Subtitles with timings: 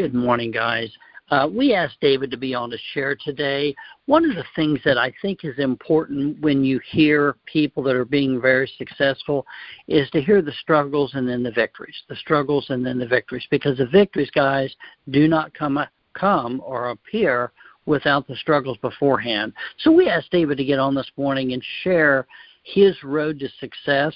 [0.00, 0.90] Good morning, guys.
[1.30, 3.76] Uh, we asked David to be on to share today.
[4.06, 8.06] One of the things that I think is important when you hear people that are
[8.06, 9.46] being very successful
[9.88, 11.96] is to hear the struggles and then the victories.
[12.08, 14.74] The struggles and then the victories, because the victories, guys,
[15.10, 15.78] do not come
[16.14, 17.52] come or appear
[17.84, 19.52] without the struggles beforehand.
[19.80, 22.26] So we asked David to get on this morning and share
[22.62, 24.14] his road to success.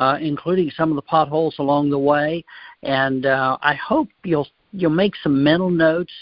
[0.00, 2.42] Uh, including some of the potholes along the way,
[2.82, 6.12] and uh, I hope you'll you'll make some mental notes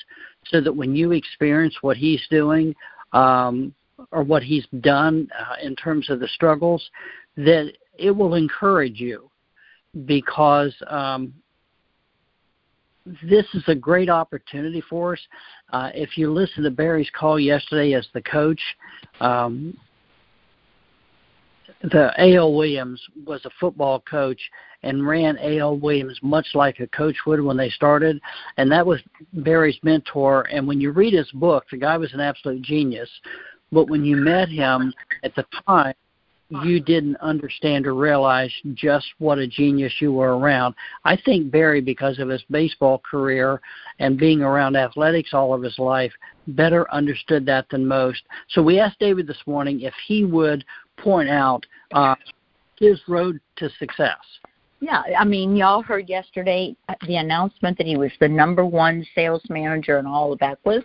[0.46, 2.74] so that when you experience what he's doing
[3.12, 3.74] um,
[4.12, 6.90] or what he's done uh, in terms of the struggles,
[7.36, 9.30] that it will encourage you
[10.06, 11.32] because um,
[13.22, 15.20] this is a great opportunity for us.
[15.72, 18.60] Uh, if you listen to Barry's call yesterday as the coach,
[19.20, 19.76] um,
[21.82, 22.54] the A.L.
[22.54, 24.40] Williams was a football coach
[24.82, 25.76] and ran A.L.
[25.76, 28.20] Williams much like a coach would when they started,
[28.56, 29.00] and that was
[29.32, 30.46] Barry's mentor.
[30.50, 33.10] And when you read his book, the guy was an absolute genius.
[33.70, 35.94] But when you met him at the time,
[36.64, 40.74] you didn't understand or realize just what a genius you were around.
[41.04, 43.60] I think Barry, because of his baseball career
[43.98, 46.12] and being around athletics all of his life,
[46.46, 48.22] better understood that than most.
[48.48, 50.64] So we asked David this morning if he would
[50.98, 52.14] point out uh,
[52.78, 54.16] his road to success.
[54.80, 59.42] Yeah, I mean, y'all heard yesterday the announcement that he was the number one sales
[59.48, 60.84] manager in all of Equus.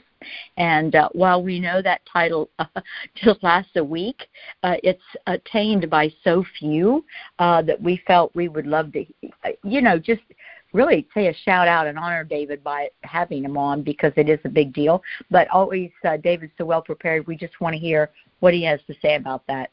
[0.58, 2.66] And uh, while we know that title uh,
[3.16, 4.28] just lasts a week,
[4.64, 7.06] uh, it's attained by so few
[7.38, 9.06] uh, that we felt we would love to,
[9.44, 10.24] uh, you know, just
[10.74, 14.40] really say a shout out and honor David by having him on because it is
[14.44, 15.04] a big deal.
[15.30, 17.28] But always, uh, David's so well prepared.
[17.28, 19.70] We just want to hear what he has to say about that.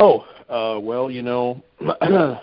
[0.00, 1.62] Oh, uh, well, you know,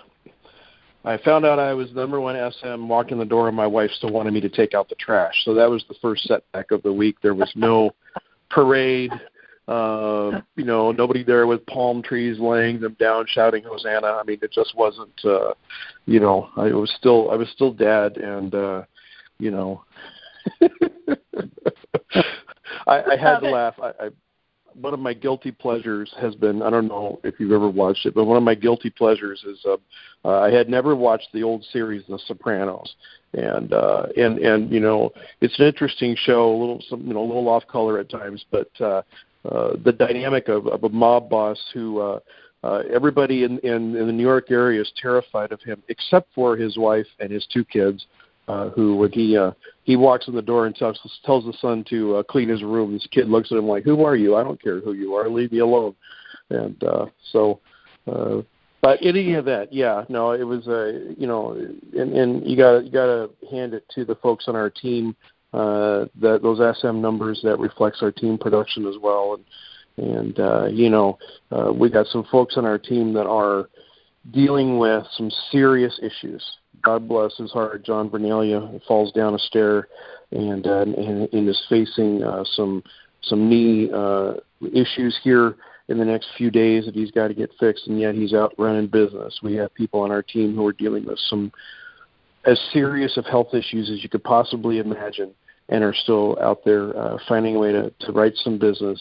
[1.04, 4.10] I found out I was number one SM walking the door, and my wife still
[4.10, 5.34] wanted me to take out the trash.
[5.44, 7.16] So that was the first setback of the week.
[7.20, 7.90] There was no
[8.50, 9.10] parade.
[9.66, 14.06] Uh, you know, nobody there with palm trees laying them down, shouting Hosanna.
[14.06, 15.20] I mean, it just wasn't.
[15.24, 15.52] uh
[16.06, 18.82] You know, I was still, I was still dad, and uh,
[19.38, 19.82] you know,
[22.86, 23.74] I, I had to laugh.
[23.82, 24.08] I, I
[24.80, 28.14] one of my guilty pleasures has been I don't know if you've ever watched it,
[28.14, 29.76] but one of my guilty pleasures is uh,
[30.24, 32.94] uh, I had never watched the old series The Sopranos,
[33.34, 37.22] and uh, and and you know it's an interesting show, a little some you know
[37.22, 39.02] a little off color at times, but uh,
[39.44, 42.00] uh, the dynamic of, of a mob boss who.
[42.00, 42.20] Uh,
[42.64, 46.56] uh, everybody in, in, in the New York area is terrified of him, except for
[46.56, 48.06] his wife and his two kids
[48.48, 49.52] uh, who when he uh,
[49.84, 52.94] he walks in the door and tells tells the son to uh, clean his room,
[52.94, 54.36] this kid looks at him like, "Who are you?
[54.36, 55.28] I don't care who you are.
[55.28, 55.94] Leave me alone."
[56.50, 57.60] And uh, so,
[58.10, 58.40] uh,
[58.80, 62.56] but in any event, yeah, no, it was a uh, you know, and, and you
[62.56, 65.14] got you got to hand it to the folks on our team
[65.52, 69.38] uh, that those SM numbers that reflects our team production as well,
[69.96, 71.18] and and uh, you know,
[71.50, 73.68] uh, we got some folks on our team that are
[74.32, 76.42] dealing with some serious issues
[76.82, 79.88] God bless his heart, John Bernalia falls down a stair
[80.30, 82.82] and uh, and, and is facing uh, some
[83.22, 84.34] some knee uh,
[84.72, 85.56] issues here
[85.88, 88.54] in the next few days that he's got to get fixed, and yet he's out
[88.58, 89.40] running business.
[89.42, 91.50] We have people on our team who are dealing with some
[92.44, 95.32] as serious of health issues as you could possibly imagine,
[95.68, 99.00] and are still out there uh, finding a way to to write some business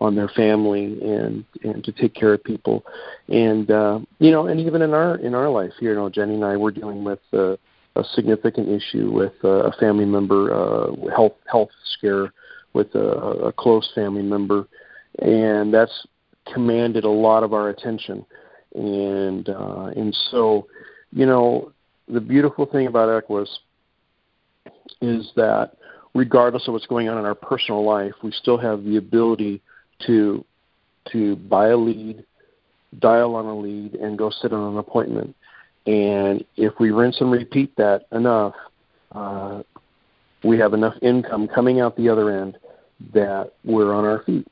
[0.00, 2.84] on their family and and to take care of people.
[3.28, 6.34] And uh you know and even in our in our life here you know jenny
[6.34, 7.56] and i we're dealing with uh,
[7.96, 12.32] a significant issue with uh, a family member uh health health scare
[12.74, 13.08] with a,
[13.46, 14.66] a close family member.
[15.20, 16.06] And that's
[16.52, 18.26] commanded a lot of our attention.
[18.74, 20.66] And uh and so
[21.12, 21.72] you know
[22.08, 23.60] the beautiful thing about equus
[25.00, 25.76] is that
[26.14, 29.62] regardless of what's going on in our personal life we still have the ability
[30.06, 30.44] to
[31.12, 32.24] to buy a lead,
[32.98, 35.34] dial on a lead, and go sit on an appointment.
[35.86, 38.54] And if we rinse and repeat that enough,
[39.12, 39.62] uh,
[40.42, 42.56] we have enough income coming out the other end
[43.12, 44.46] that we're on our feet.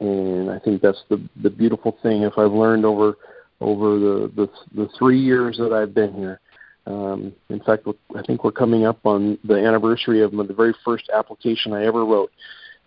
[0.00, 2.22] And I think that's the the beautiful thing.
[2.22, 3.16] If I've learned over
[3.60, 6.40] over the the, the three years that I've been here.
[6.84, 7.86] Um, in fact,
[8.16, 12.04] I think we're coming up on the anniversary of the very first application I ever
[12.04, 12.32] wrote,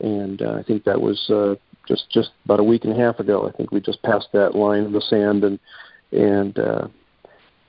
[0.01, 1.55] and uh, I think that was uh,
[1.87, 3.47] just just about a week and a half ago.
[3.47, 5.59] I think we just passed that line in the sand, and
[6.11, 6.87] and uh,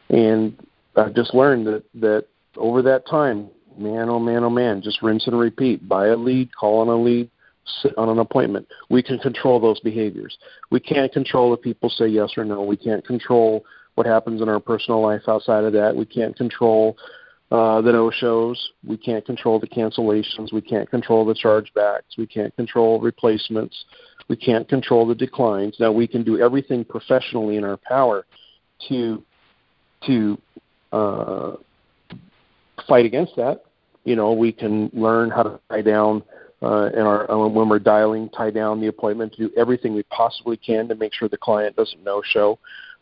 [0.09, 0.57] and
[0.97, 2.27] I've just learned that that
[2.57, 3.49] over that time,
[3.79, 5.89] man, oh man, oh man, just rinse and repeat.
[5.89, 7.31] Buy a lead, call on a lead,
[7.83, 8.67] sit on an appointment.
[8.89, 10.37] We can control those behaviors.
[10.71, 12.63] We can't control if people say yes or no.
[12.63, 13.65] We can't control
[13.95, 15.97] what happens in our personal life outside of that.
[15.97, 16.97] We can't control
[17.51, 18.73] uh, the no shows.
[18.87, 20.53] We can't control the cancellations.
[20.53, 22.19] We can't control the chargebacks.
[22.19, 23.85] We can't control replacements.
[24.29, 25.77] We can't control the declines.
[25.79, 28.27] Now we can do everything professionally in our power
[28.89, 29.23] to
[30.07, 30.39] to
[30.93, 31.53] uh,
[32.89, 33.65] fight against that.
[34.05, 36.23] You know, we can learn how to tie down
[36.63, 40.03] uh, in our uh, when we're dialing, tie down the appointment to do everything we
[40.05, 42.59] possibly can to make sure the client doesn't no show.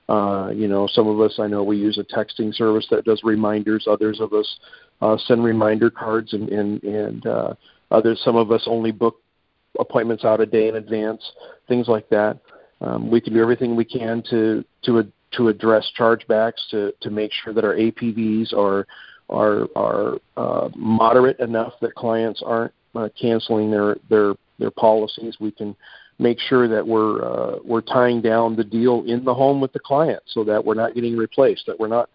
[0.08, 3.20] Uh, you know, some of us I know we use a texting service that does
[3.24, 3.86] reminders.
[3.88, 4.58] Others of us
[5.00, 7.54] uh, send reminder cards, and and and uh,
[7.90, 8.20] others.
[8.24, 9.20] Some of us only book
[9.78, 11.22] appointments out a day in advance.
[11.68, 12.38] Things like that.
[12.80, 17.32] Um, we can do everything we can to to to address chargebacks to to make
[17.32, 18.86] sure that our APVs are
[19.30, 25.36] are are uh, moderate enough that clients aren't uh, canceling their their their policies.
[25.40, 25.74] We can
[26.18, 29.80] make sure that we're uh, we're tying down the deal in the home with the
[29.80, 32.08] client so that we're not getting replaced, that we're not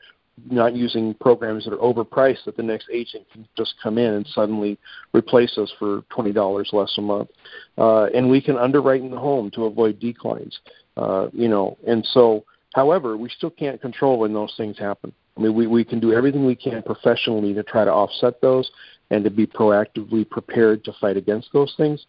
[0.50, 4.28] not using programs that are overpriced that the next agent can just come in and
[4.28, 4.78] suddenly
[5.14, 7.30] replace us for twenty dollars less a month.
[7.78, 10.58] Uh, and we can underwrite in the home to avoid declines.
[10.96, 12.44] Uh, you know, and so
[12.74, 15.12] however, we still can't control when those things happen.
[15.38, 18.70] I mean, we, we can do everything we can professionally to try to offset those
[19.10, 22.06] and to be proactively prepared to fight against those things.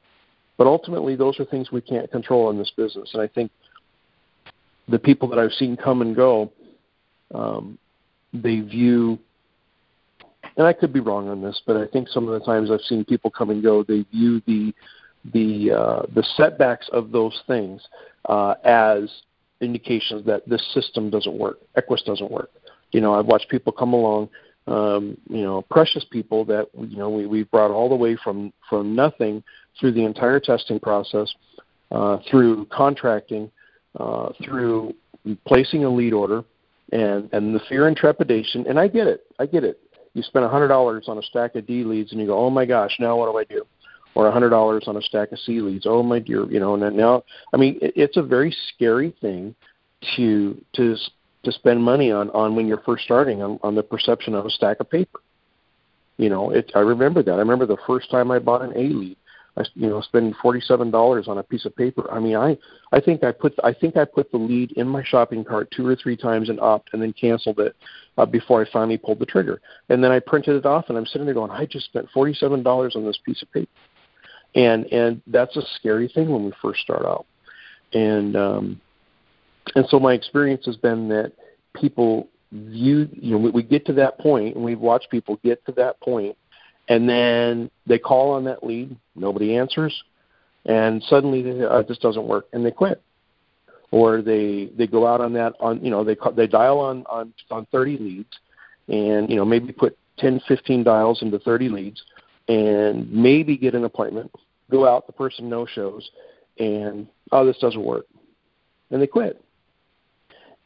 [0.60, 3.12] But ultimately, those are things we can't control in this business.
[3.14, 3.50] And I think
[4.90, 6.52] the people that I've seen come and go,
[7.34, 7.78] um,
[8.34, 9.18] they view,
[10.58, 12.82] and I could be wrong on this, but I think some of the times I've
[12.82, 14.74] seen people come and go, they view the
[15.32, 17.80] the uh, the setbacks of those things
[18.28, 19.10] uh, as
[19.62, 22.50] indications that this system doesn't work, Equus doesn't work.
[22.92, 24.28] You know, I've watched people come along
[24.66, 28.52] um, you know, precious people that you know we we brought all the way from
[28.68, 29.42] from nothing
[29.78, 31.32] through the entire testing process,
[31.90, 33.50] uh, through contracting,
[33.98, 34.94] uh, through
[35.46, 36.44] placing a lead order,
[36.92, 38.66] and and the fear and trepidation.
[38.66, 39.80] And I get it, I get it.
[40.14, 42.50] You spend a hundred dollars on a stack of D leads, and you go, oh
[42.50, 43.64] my gosh, now what do I do?
[44.14, 45.86] Or a hundred dollars on a stack of C leads.
[45.86, 46.74] Oh my dear, you know.
[46.74, 47.22] And now,
[47.52, 49.54] I mean, it, it's a very scary thing
[50.16, 50.96] to to
[51.44, 54.50] to spend money on on when you're first starting on, on the perception of a
[54.50, 55.20] stack of paper.
[56.16, 56.72] You know, it.
[56.74, 57.32] I remember that.
[57.32, 59.16] I remember the first time I bought an A lead.
[59.56, 62.08] I, you know, spending forty-seven dollars on a piece of paper.
[62.10, 62.56] I mean, I,
[62.92, 65.86] I think I put, I think I put the lead in my shopping cart two
[65.86, 67.74] or three times and opt, and then canceled it
[68.16, 69.60] uh, before I finally pulled the trigger.
[69.88, 72.62] And then I printed it off, and I'm sitting there going, I just spent forty-seven
[72.62, 73.70] dollars on this piece of paper,
[74.54, 77.26] and and that's a scary thing when we first start out.
[77.92, 78.80] And um,
[79.74, 81.32] and so my experience has been that
[81.74, 85.72] people view you know we get to that point and we've watched people get to
[85.72, 86.36] that point
[86.90, 90.02] and then they call on that lead nobody answers
[90.66, 93.02] and suddenly they, uh, this doesn't work and they quit
[93.90, 97.32] or they they go out on that on you know they they dial on on
[97.50, 98.38] on 30 leads
[98.88, 102.02] and you know maybe put 10 15 dials into 30 leads
[102.48, 104.30] and maybe get an appointment
[104.70, 106.10] go out the person no shows
[106.58, 108.06] and oh this doesn't work
[108.90, 109.42] and they quit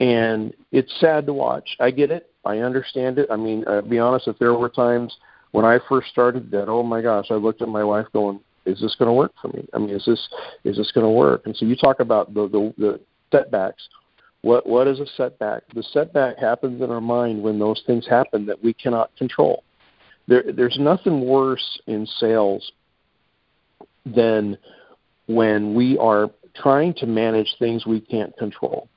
[0.01, 1.77] and it's sad to watch.
[1.81, 2.31] I get it.
[2.45, 3.29] I understand it.
[3.31, 5.17] I mean, uh, be honest, if there were times
[5.55, 8.81] when I first started that, oh my gosh, I looked at my wife going, "Is
[8.81, 9.65] this going to work for me?
[9.73, 10.29] I mean, is this
[10.65, 13.89] is this going to work?" And so you talk about the, the the setbacks.
[14.43, 15.63] What what is a setback?
[15.73, 19.63] The setback happens in our mind when those things happen that we cannot control.
[20.27, 22.73] There, there's nothing worse in sales
[24.05, 24.59] than
[25.27, 28.89] when we are trying to manage things we can't control.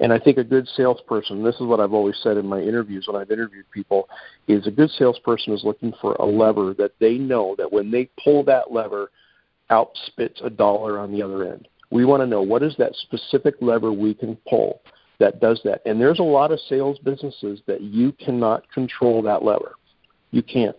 [0.00, 3.06] And I think a good salesperson, this is what I've always said in my interviews
[3.06, 4.08] when I've interviewed people,
[4.48, 8.08] is a good salesperson is looking for a lever that they know that when they
[8.22, 9.10] pull that lever,
[9.68, 11.68] out spits a dollar on the other end.
[11.90, 14.80] We want to know what is that specific lever we can pull
[15.18, 15.82] that does that.
[15.86, 19.74] And there's a lot of sales businesses that you cannot control that lever.
[20.30, 20.76] You can't.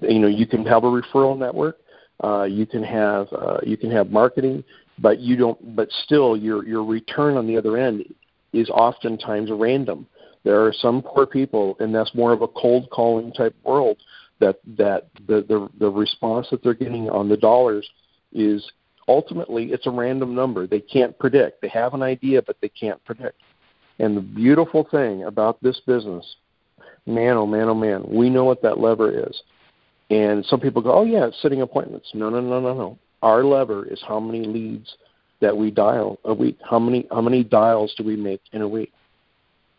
[0.00, 1.78] You know, you can have a referral network,
[2.22, 4.62] uh, you can have uh, you can have marketing,
[4.98, 5.74] but you don't.
[5.74, 8.04] But still, your your return on the other end
[8.52, 10.06] is oftentimes random.
[10.44, 13.98] There are some poor people, and that's more of a cold calling type world.
[14.38, 17.88] That that the the, the response that they're getting on the dollars
[18.32, 18.66] is
[19.06, 20.66] ultimately it's a random number.
[20.66, 21.60] They can't predict.
[21.60, 23.40] They have an idea, but they can't predict.
[23.98, 26.24] And the beautiful thing about this business,
[27.06, 29.42] man, oh man, oh man, we know what that lever is.
[30.08, 32.10] And some people go, oh yeah, it's setting appointments.
[32.14, 32.98] No, no, no, no, no.
[33.22, 34.96] Our lever is how many leads
[35.40, 36.58] that we dial a week.
[36.68, 38.92] How many how many dials do we make in a week?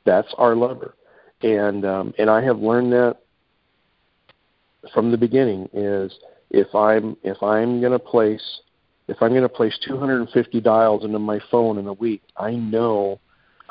[0.05, 0.95] That's our lever,
[1.41, 3.17] and um, and I have learned that
[4.93, 5.69] from the beginning.
[5.73, 6.13] Is
[6.49, 8.61] if I'm if I'm going to place
[9.07, 13.19] if I'm going to place 250 dials into my phone in a week, I know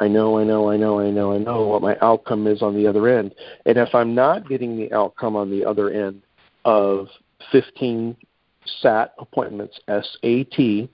[0.00, 2.74] I know, I know, I know, I know, I know what my outcome is on
[2.74, 3.34] the other end.
[3.66, 6.22] And if I'm not getting the outcome on the other end
[6.64, 7.08] of
[7.52, 8.16] 15
[8.80, 10.88] SAT appointments, S A T,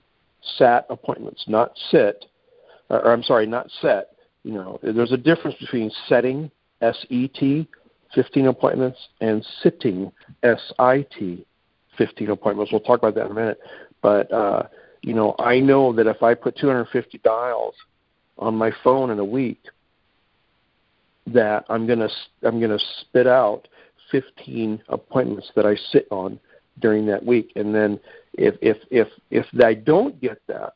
[0.57, 2.25] SAT appointments, not sit,
[2.89, 4.09] or I'm sorry, not set.
[4.43, 6.49] You know, there's a difference between setting,
[6.81, 7.67] S E T,
[8.15, 10.11] 15 appointments, and sitting,
[10.43, 11.45] S I T,
[11.97, 12.71] 15 appointments.
[12.71, 13.59] We'll talk about that in a minute.
[14.01, 14.63] But, uh,
[15.01, 17.73] you know, I know that if I put 250 dials
[18.37, 19.61] on my phone in a week,
[21.27, 22.09] that I'm gonna
[22.43, 23.67] I'm gonna spit out
[24.11, 26.39] 15 appointments that I sit on
[26.79, 27.99] during that week, and then
[28.37, 30.73] if if if if I don't get that,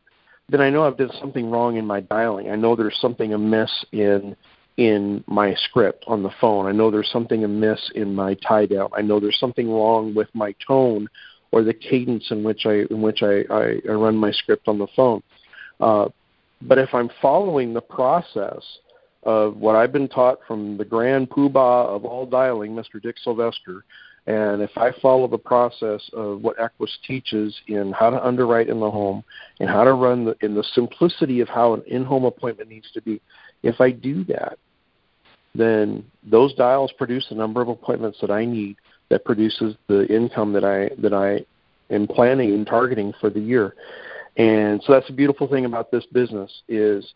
[0.49, 2.49] then I know I've done something wrong in my dialing.
[2.49, 4.35] I know there's something amiss in
[4.77, 6.65] in my script on the phone.
[6.65, 8.89] I know there's something amiss in my tie down.
[8.93, 11.07] I know there's something wrong with my tone
[11.51, 14.77] or the cadence in which I in which I, I, I run my script on
[14.77, 15.21] the phone.
[15.79, 16.09] Uh,
[16.61, 18.63] but if I'm following the process
[19.23, 23.01] of what I've been taught from the grand poobah of all dialing, Mr.
[23.01, 23.83] Dick Sylvester,
[24.27, 28.79] and if I follow the process of what Equus teaches in how to underwrite in
[28.79, 29.23] the home
[29.59, 33.01] and how to run the, in the simplicity of how an in-home appointment needs to
[33.01, 33.19] be,
[33.63, 34.59] if I do that,
[35.55, 38.77] then those dials produce the number of appointments that I need
[39.09, 41.43] that produces the income that I that I
[41.93, 43.75] am planning and targeting for the year.
[44.37, 47.13] And so that's the beautiful thing about this business is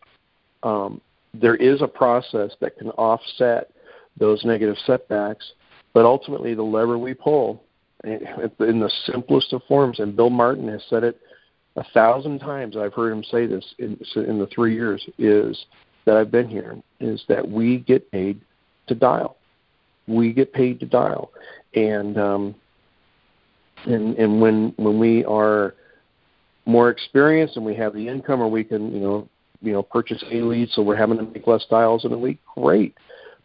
[0.62, 1.00] um,
[1.32, 3.70] there is a process that can offset
[4.18, 5.52] those negative setbacks,
[5.96, 7.64] but ultimately the lever we pull
[8.04, 11.18] in the simplest of forms, and Bill Martin has said it
[11.76, 12.76] a thousand times.
[12.76, 15.64] I've heard him say this in, in the three years is
[16.04, 18.42] that I've been here is that we get paid
[18.88, 19.38] to dial.
[20.06, 21.30] We get paid to dial,
[21.74, 22.54] and um,
[23.86, 25.76] and and when when we are
[26.66, 29.28] more experienced and we have the income or we can you know
[29.62, 32.38] you know purchase a lead so we're having to make less dials in a week
[32.54, 32.94] great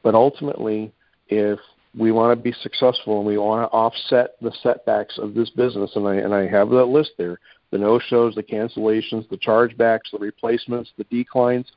[0.03, 0.91] but ultimately
[1.29, 1.57] if
[1.97, 5.91] we want to be successful and we want to offset the setbacks of this business
[5.95, 7.39] and I and I have that list there
[7.71, 11.71] the no shows the cancellations the chargebacks the replacements the declines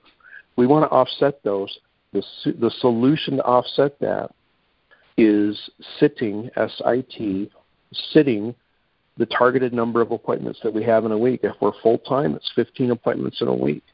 [0.56, 1.78] we want to offset those
[2.12, 2.22] the
[2.60, 4.30] the solution to offset that
[5.16, 7.50] is sitting S I T
[8.12, 8.54] sitting
[9.16, 11.40] the targeted number of appointments that we have in a week.
[11.44, 13.84] If we're full time, it's 15 appointments in a week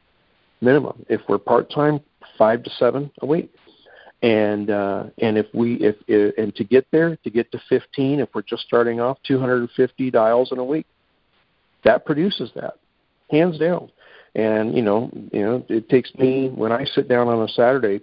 [0.60, 1.04] minimum.
[1.08, 2.00] If we're part time,
[2.38, 3.52] five to seven a week.
[4.22, 8.20] And uh, and if we if, if and to get there, to get to 15,
[8.20, 10.86] if we're just starting off, 250 dials in a week.
[11.84, 12.74] That produces that,
[13.30, 13.90] hands down.
[14.34, 18.00] And you know, you know, it takes me when I sit down on a Saturday.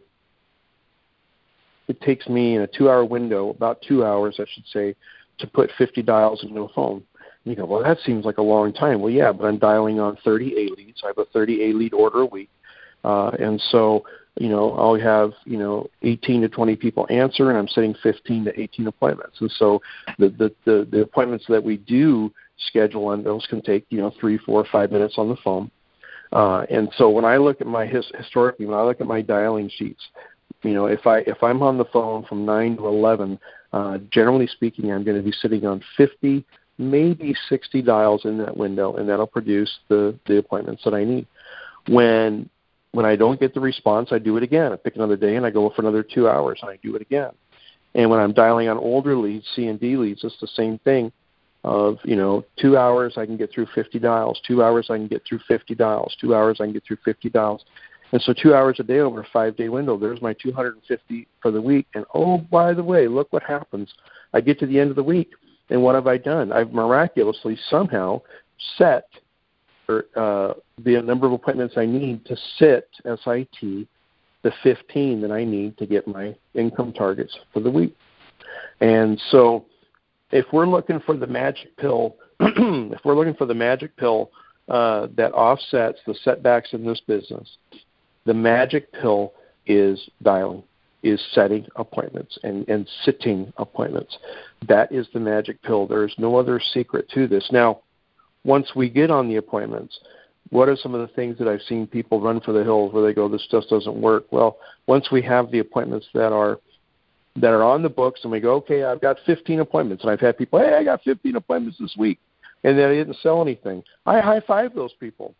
[1.87, 4.93] It takes me in a two-hour window, about two hours, I should say,
[5.37, 7.01] to put 50 dials into a phone.
[7.45, 8.99] And you go, well, that seems like a long time.
[8.99, 11.01] Well, yeah, but I'm dialing on 30 A leads.
[11.03, 12.49] I have a 30 A lead order a week,
[13.05, 14.03] uh, and so
[14.39, 18.45] you know I'll have you know 18 to 20 people answer, and I'm setting 15
[18.45, 19.37] to 18 appointments.
[19.39, 19.81] And so
[20.17, 22.31] the the the, the appointments that we do
[22.67, 25.71] schedule on those can take you know three, four, five minutes on the phone.
[26.31, 29.21] Uh, and so when I look at my his, historically, when I look at my
[29.21, 30.01] dialing sheets,
[30.63, 33.39] you know, if I if I'm on the phone from nine to eleven,
[33.73, 36.45] uh, generally speaking, I'm going to be sitting on 50,
[36.77, 41.27] maybe 60 dials in that window, and that'll produce the, the appointments that I need.
[41.87, 42.49] When
[42.97, 44.73] when I don't get the response, I do it again.
[44.73, 47.01] I pick another day and I go for another two hours and I do it
[47.03, 47.29] again.
[47.93, 51.11] And when I'm dialing on older leads, C and D leads, it's the same thing.
[51.63, 54.41] Of you know, two hours I can get through 50 dials.
[54.47, 56.17] Two hours I can get through 50 dials.
[56.19, 57.65] Two hours I can get through 50 dials.
[58.13, 61.51] And so two hours a day over a five day window, there's my 250 for
[61.51, 61.85] the week.
[61.93, 63.93] And oh, by the way, look what happens.
[64.33, 65.29] I get to the end of the week,
[65.69, 66.51] and what have I done?
[66.51, 68.21] I've miraculously somehow
[68.75, 69.05] set
[69.87, 70.53] or, uh,
[70.83, 73.87] the number of appointments I need to sit SIT
[74.43, 77.95] the 15 that I need to get my income targets for the week.
[78.79, 79.65] And so
[80.31, 84.31] if we're looking for the magic pill, if we're looking for the magic pill
[84.69, 87.57] uh, that offsets the setbacks in this business,
[88.25, 89.33] the magic pill
[89.65, 90.63] is dialing,
[91.03, 94.17] is setting appointments and, and sitting appointments.
[94.67, 95.87] That is the magic pill.
[95.87, 97.47] There is no other secret to this.
[97.51, 97.81] Now,
[98.47, 99.99] once we get on the appointments,
[100.49, 103.05] what are some of the things that I've seen people run for the hills where
[103.05, 104.25] they go, this just doesn't work?
[104.31, 106.57] Well, once we have the appointments that are
[107.35, 110.19] that are on the books and we go, okay, I've got 15 appointments, and I've
[110.19, 112.17] had people, hey, I got 15 appointments this week,
[112.63, 113.83] and then I didn't sell anything.
[114.07, 115.35] I high five those people.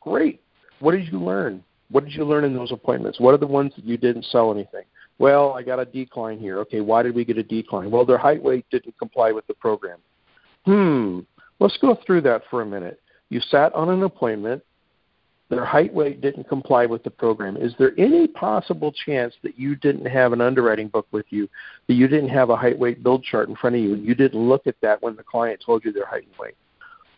[0.00, 0.40] Great.
[0.78, 1.64] What did you learn?
[1.90, 3.18] What did you learn in those appointments?
[3.18, 4.84] What are the ones that you didn't sell anything?
[5.18, 6.58] Well, I got a decline here.
[6.60, 7.90] Okay, why did we get a decline?
[7.90, 9.98] Well, their height weight didn't comply with the program.
[10.64, 11.20] Hmm,
[11.62, 13.00] let's go through that for a minute.
[13.30, 14.62] You sat on an appointment
[15.52, 17.58] their height weight didn't comply with the program.
[17.58, 21.46] Is there any possible chance that you didn't have an underwriting book with you,
[21.88, 24.14] that you didn't have a height weight build chart in front of you, and you
[24.14, 26.54] didn't look at that when the client told you their height and weight?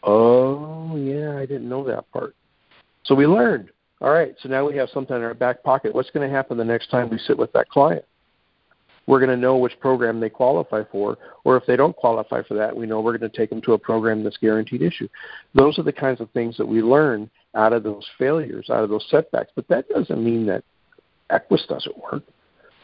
[0.02, 2.34] Oh, yeah, I didn't know that part.
[3.04, 3.70] So we learned.
[4.00, 5.94] All right, so now we have something in our back pocket.
[5.94, 8.04] What's going to happen the next time we sit with that client?
[9.06, 12.54] We're going to know which program they qualify for, or if they don't qualify for
[12.54, 15.08] that, we know we're going to take them to a program that's guaranteed issue.
[15.54, 18.90] Those are the kinds of things that we learn out of those failures, out of
[18.90, 19.52] those setbacks.
[19.54, 20.64] But that doesn't mean that
[21.30, 22.22] Equus doesn't work.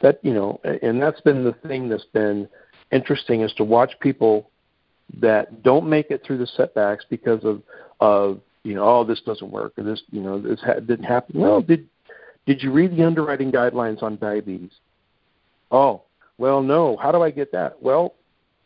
[0.02, 2.48] That you know, and that's been the thing that's been
[2.90, 4.50] interesting is to watch people
[5.20, 7.62] that don't make it through the setbacks because of
[8.00, 11.40] of you know, oh, this doesn't work, or this, you know, this ha- didn't happen.
[11.40, 11.88] Well, did
[12.46, 14.72] did you read the underwriting guidelines on diabetes?
[15.70, 16.02] Oh,
[16.40, 16.96] well, no.
[16.96, 17.80] How do I get that?
[17.82, 18.14] Well,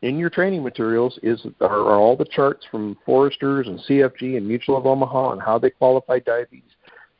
[0.03, 4.47] in your training materials is are, are all the charts from Foresters and CFG and
[4.47, 6.71] Mutual of Omaha and how they qualify diabetes.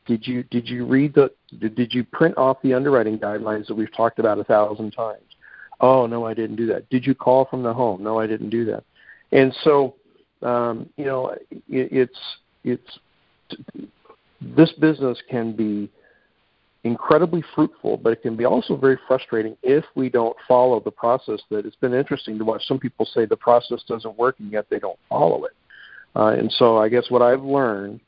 [0.05, 3.75] Did you did you read the did, did you print off the underwriting guidelines that
[3.75, 5.25] we've talked about a thousand times?
[5.81, 6.89] Oh no, I didn't do that.
[6.89, 8.01] Did you call from the home?
[8.01, 8.85] No, I didn't do that.
[9.33, 9.95] And so,
[10.41, 12.19] um, you know, it, it's
[12.63, 12.99] it's
[14.39, 15.89] this business can be
[16.85, 21.41] incredibly fruitful, but it can be also very frustrating if we don't follow the process.
[21.49, 24.67] That it's been interesting to watch some people say the process doesn't work, and yet
[24.69, 25.53] they don't follow it.
[26.15, 27.99] Uh, and so, I guess what I've learned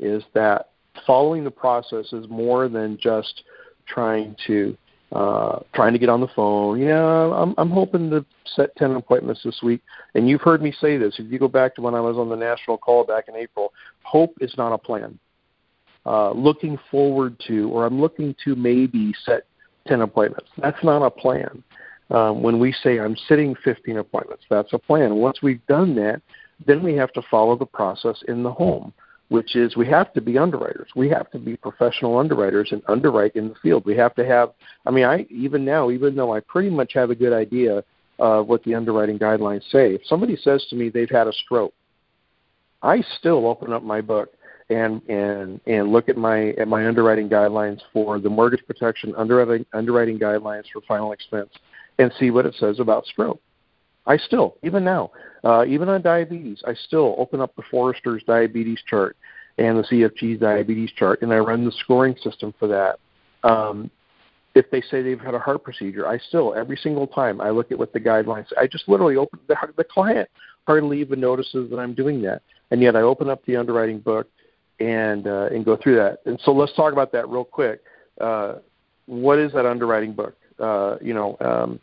[0.00, 0.70] is that
[1.06, 3.44] following the process is more than just
[3.86, 4.76] trying to
[5.12, 6.80] uh, trying to get on the phone.
[6.80, 8.24] Yeah, I'm, I'm hoping to
[8.56, 9.80] set 10 appointments this week.
[10.14, 11.14] And you've heard me say this.
[11.18, 13.72] If you go back to when I was on the national call back in April,
[14.02, 15.16] hope is not a plan.
[16.06, 19.42] Uh, looking forward to, or I'm looking to maybe set
[19.88, 20.48] 10 appointments.
[20.58, 21.64] That's not a plan.
[22.10, 25.16] Um, when we say I'm sitting 15 appointments, that's a plan.
[25.16, 26.22] Once we've done that,
[26.64, 28.92] then we have to follow the process in the home
[29.28, 30.88] which is we have to be underwriters.
[30.94, 33.84] We have to be professional underwriters and underwrite in the field.
[33.84, 34.50] We have to have.
[34.86, 37.82] I mean, I even now, even though I pretty much have a good idea
[38.18, 41.74] of what the underwriting guidelines say, if somebody says to me they've had a stroke,
[42.82, 44.32] I still open up my book
[44.68, 49.64] and and and look at my at my underwriting guidelines for the mortgage protection underwriting
[49.72, 51.50] underwriting guidelines for final expense
[51.98, 53.40] and see what it says about stroke.
[54.06, 55.10] I still, even now,
[55.42, 59.16] uh, even on diabetes, I still open up the Foresters diabetes chart
[59.58, 62.98] and the CFG's diabetes chart, and I run the scoring system for that.
[63.42, 63.90] Um,
[64.54, 67.72] if they say they've had a heart procedure, I still every single time I look
[67.72, 68.46] at what the guidelines.
[68.58, 70.28] I just literally open the, the client
[70.66, 74.28] hardly even notices that I'm doing that, and yet I open up the underwriting book
[74.80, 76.20] and uh, and go through that.
[76.26, 77.82] And so let's talk about that real quick.
[78.20, 78.56] Uh,
[79.06, 80.36] what is that underwriting book?
[80.58, 81.80] Uh, you know, um,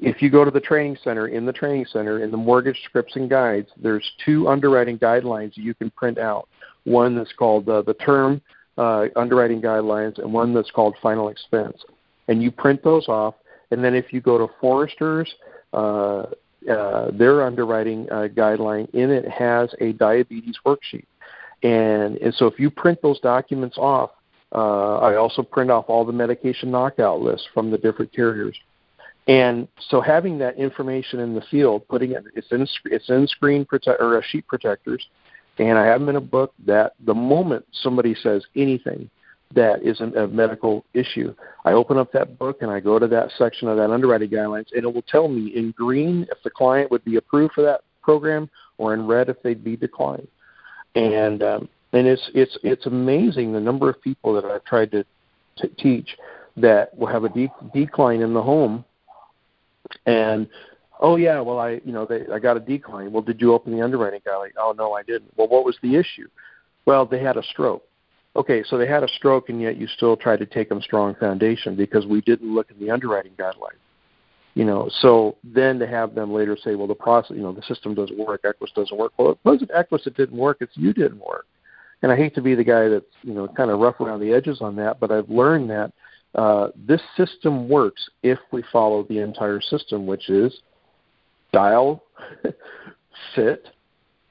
[0.00, 3.16] if you go to the training center, in the training center, in the mortgage scripts
[3.16, 6.48] and guides, there's two underwriting guidelines you can print out.
[6.84, 8.40] One that's called uh, the term
[8.78, 11.76] uh, underwriting guidelines, and one that's called final expense.
[12.28, 13.34] And you print those off,
[13.70, 15.28] and then if you go to Foresters,
[15.72, 16.26] uh,
[16.64, 21.04] their underwriting guideline in it has a diabetes worksheet.
[21.62, 24.10] And, and so if you print those documents off,
[24.54, 28.56] uh, I also print off all the medication knockout lists from the different carriers.
[29.28, 33.66] And so having that information in the field, putting it, it's in it's in screen
[33.70, 35.06] or uh, sheet protectors,
[35.58, 39.08] and I have them in a book that the moment somebody says anything
[39.54, 43.30] that isn't a medical issue, I open up that book and I go to that
[43.38, 46.90] section of that underwriting guidelines, and it will tell me in green if the client
[46.90, 50.26] would be approved for that program, or in red if they'd be declined.
[50.94, 55.04] And um, and it's it's it's amazing the number of people that I've tried to
[55.78, 56.16] teach
[56.56, 58.84] that will have a de- decline in the home
[60.06, 60.48] and
[61.00, 63.12] oh yeah, well I you know they I got a decline.
[63.12, 64.52] Well, did you open the underwriting guideline?
[64.58, 65.32] Oh no, I didn't.
[65.36, 66.28] Well, what was the issue?
[66.86, 67.84] Well, they had a stroke.
[68.34, 71.14] Okay, so they had a stroke, and yet you still tried to take them strong
[71.16, 73.78] foundation because we didn't look at the underwriting guidelines.
[74.54, 77.62] You know, so then to have them later say, well, the process, you know, the
[77.62, 79.12] system doesn't work, Equus doesn't work.
[79.16, 81.46] Well, it wasn't Equus that didn't work; it's you didn't work.
[82.02, 84.32] And I hate to be the guy that's you know kind of rough around the
[84.32, 85.92] edges on that, but I've learned that
[86.34, 90.60] uh, this system works if we follow the entire system, which is
[91.52, 92.02] dial,
[93.34, 93.68] sit,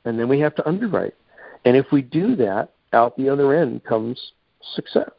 [0.06, 1.16] and then we have to underwrite.
[1.66, 4.34] And if we do that, out the other end comes
[4.76, 5.12] success.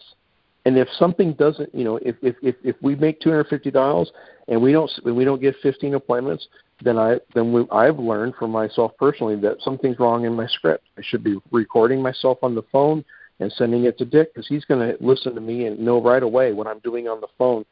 [0.65, 3.71] And if something doesn't, you know, if if if, if we make two hundred fifty
[3.71, 4.11] dollars
[4.49, 6.47] and we don't we don't get fifteen appointments,
[6.83, 10.85] then I then we, I've learned for myself personally that something's wrong in my script.
[10.97, 13.05] I should be recording myself on the phone
[13.41, 16.23] and sending it to Dick because he's going to listen to me and know right
[16.23, 17.65] away what I'm doing on the phone.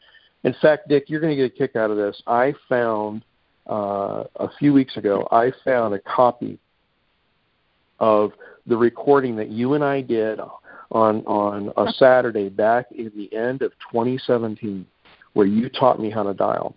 [0.43, 2.21] In fact, Dick, you're going to get a kick out of this.
[2.27, 3.23] I found
[3.69, 6.59] uh, a few weeks ago, I found a copy
[8.01, 8.33] of
[8.67, 10.41] the recording that you and I did
[10.91, 14.87] on on a Saturday back in the end of 2017,
[15.35, 16.75] where you taught me how to dial,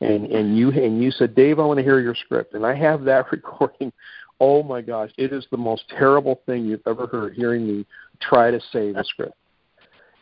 [0.00, 2.74] and and you and you said, Dave, I want to hear your script, and I
[2.74, 3.92] have that recording.
[4.42, 7.34] Oh my gosh, it is the most terrible thing you've ever heard.
[7.34, 7.86] Hearing me
[8.20, 9.34] try to say the script.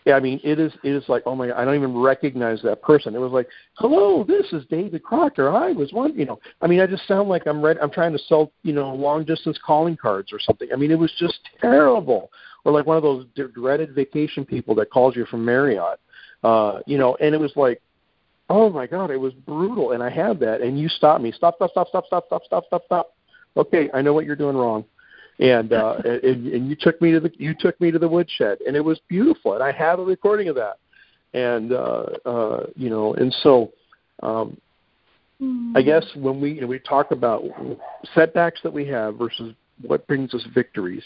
[0.09, 2.81] Yeah, I mean, it is it is like, oh my, I don't even recognize that
[2.81, 3.15] person.
[3.15, 5.51] It was like, hello, this is David Crocker.
[5.51, 6.41] I was one, you know.
[6.63, 7.79] I mean, I just sound like I'm ready.
[7.81, 10.69] I'm trying to sell, you know, long distance calling cards or something.
[10.73, 12.31] I mean, it was just terrible.
[12.69, 15.99] Or like one of those dreaded vacation people that calls you from Marriott,
[16.45, 17.17] uh, you know.
[17.19, 17.81] And it was like,
[18.51, 19.93] oh my god, it was brutal.
[19.93, 21.33] And I had that, and you stopped me.
[21.33, 23.15] Stop, stop, stop, stop, stop, stop, stop, stop, stop.
[23.57, 24.85] Okay, I know what you're doing wrong
[25.41, 28.59] and uh and, and you took me to the you took me to the woodshed
[28.67, 30.79] and it was beautiful and i have a recording of that
[31.35, 33.71] and uh uh you know and so
[34.23, 34.57] um
[35.77, 37.43] i guess when we you know, we talk about
[38.15, 41.05] setbacks that we have versus what brings us victories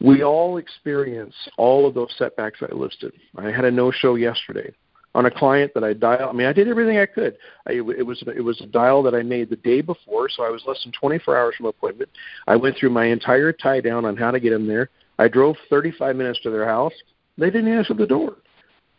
[0.00, 4.72] we all experience all of those setbacks i listed i had a no show yesterday
[5.14, 6.30] on a client that I dialed.
[6.30, 7.36] I mean, I did everything I could.
[7.66, 10.50] I, it was it was a dial that I made the day before, so I
[10.50, 12.10] was less than 24 hours from appointment.
[12.46, 14.90] I went through my entire tie down on how to get them there.
[15.18, 16.92] I drove 35 minutes to their house.
[17.36, 18.36] They didn't answer the door.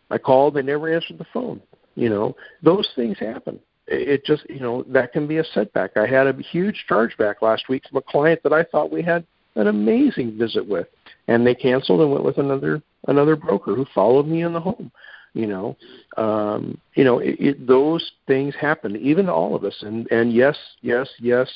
[0.09, 0.55] I called.
[0.55, 1.61] They never answered the phone.
[1.95, 3.59] You know, those things happen.
[3.87, 5.97] It just, you know, that can be a setback.
[5.97, 9.25] I had a huge chargeback last week from a client that I thought we had
[9.59, 10.87] an amazing visit with,
[11.27, 14.91] and they canceled and went with another another broker who followed me in the home
[15.33, 15.77] you know.
[16.17, 19.75] Um you know it, it, those things happen even to all of us.
[19.81, 21.49] And and yes yes yes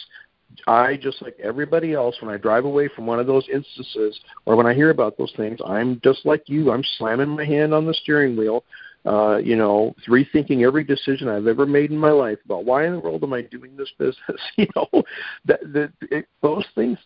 [0.68, 4.56] i just like everybody else when i drive away from one of those instances or
[4.56, 6.72] when i hear about those things i'm just like you.
[6.72, 8.64] I'm slamming my hand on the steering wheel
[9.06, 12.94] uh you know rethinking every decision i've ever made in my life about why in
[12.94, 15.04] the world am i doing this business you know
[15.46, 16.98] that that it, those things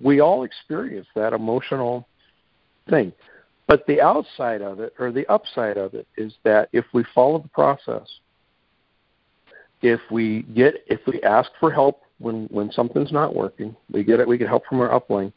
[0.00, 2.06] we all experience that emotional
[2.88, 3.12] thing
[3.66, 7.38] but the outside of it, or the upside of it, is that if we follow
[7.38, 8.06] the process,
[9.80, 14.20] if we get, if we ask for help when when something's not working, we get
[14.20, 14.28] it.
[14.28, 15.32] We get help from our upline.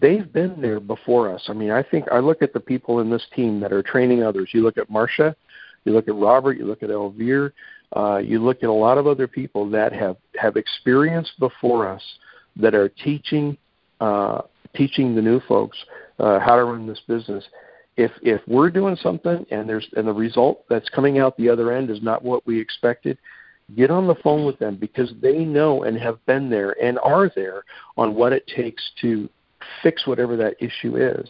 [0.00, 1.44] They've been there before us.
[1.48, 4.22] I mean, I think I look at the people in this team that are training
[4.22, 4.50] others.
[4.52, 5.36] You look at Marcia,
[5.84, 7.52] you look at Robert, you look at Elvire,
[7.94, 12.02] uh, you look at a lot of other people that have have experienced before us
[12.56, 13.56] that are teaching
[14.00, 14.42] uh,
[14.74, 15.78] teaching the new folks
[16.18, 17.44] uh, how to run this business.
[17.96, 21.72] If if we're doing something and there's and the result that's coming out the other
[21.72, 23.18] end is not what we expected,
[23.76, 27.30] get on the phone with them because they know and have been there and are
[27.34, 27.64] there
[27.98, 29.28] on what it takes to
[29.82, 31.28] fix whatever that issue is.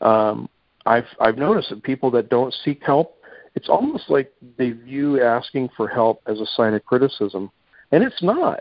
[0.00, 0.48] Um,
[0.84, 3.16] I've I've noticed that people that don't seek help,
[3.54, 7.50] it's almost like they view asking for help as a sign of criticism,
[7.90, 8.60] and it's not.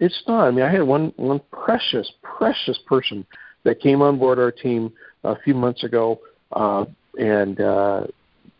[0.00, 0.46] It's not.
[0.46, 3.26] I mean, I had one one precious precious person
[3.64, 4.92] that came on board our team
[5.24, 6.20] a few months ago,
[6.52, 6.84] uh,
[7.18, 8.06] and uh,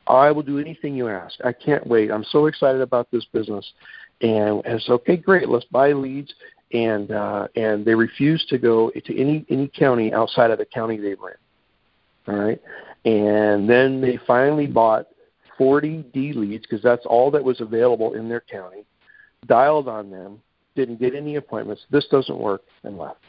[0.06, 1.34] I will do anything you ask.
[1.44, 2.10] I can't wait.
[2.10, 3.64] I'm so excited about this business.
[4.20, 5.48] And it's okay, great.
[5.48, 6.32] Let's buy leads.
[6.74, 10.98] And uh, and they refused to go to any any county outside of the county
[10.98, 11.38] they were
[12.26, 12.34] in.
[12.34, 12.60] All right.
[13.04, 15.06] And then they finally bought
[15.56, 18.84] 40 D leads because that's all that was available in their county.
[19.46, 20.42] Dialed on them,
[20.74, 21.82] didn't get any appointments.
[21.90, 23.20] This doesn't work, and left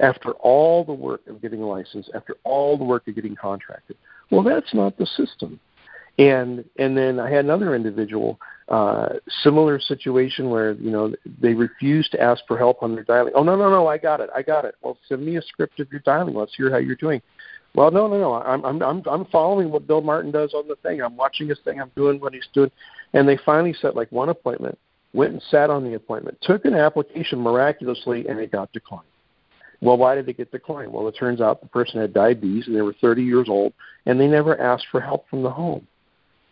[0.00, 3.96] after all the work of getting a license, after all the work of getting contracted.
[4.30, 5.58] Well, that's not the system.
[6.18, 8.38] And and then I had another individual,
[8.68, 13.32] uh, similar situation where you know they refuse to ask for help on their dialing.
[13.34, 14.74] Oh no no no, I got it, I got it.
[14.82, 16.34] Well, send me a script of your dialing.
[16.34, 17.22] Let's hear how you're doing.
[17.74, 20.76] Well, no no no, I'm I'm I'm I'm following what Bill Martin does on the
[20.76, 21.00] thing.
[21.00, 21.80] I'm watching his thing.
[21.80, 22.70] I'm doing what he's doing.
[23.14, 24.78] And they finally set like one appointment.
[25.14, 26.36] Went and sat on the appointment.
[26.42, 29.04] Took an application miraculously, and it got declined.
[29.80, 30.92] Well, why did it get declined?
[30.92, 33.72] Well, it turns out the person had diabetes and they were 30 years old,
[34.06, 35.86] and they never asked for help from the home.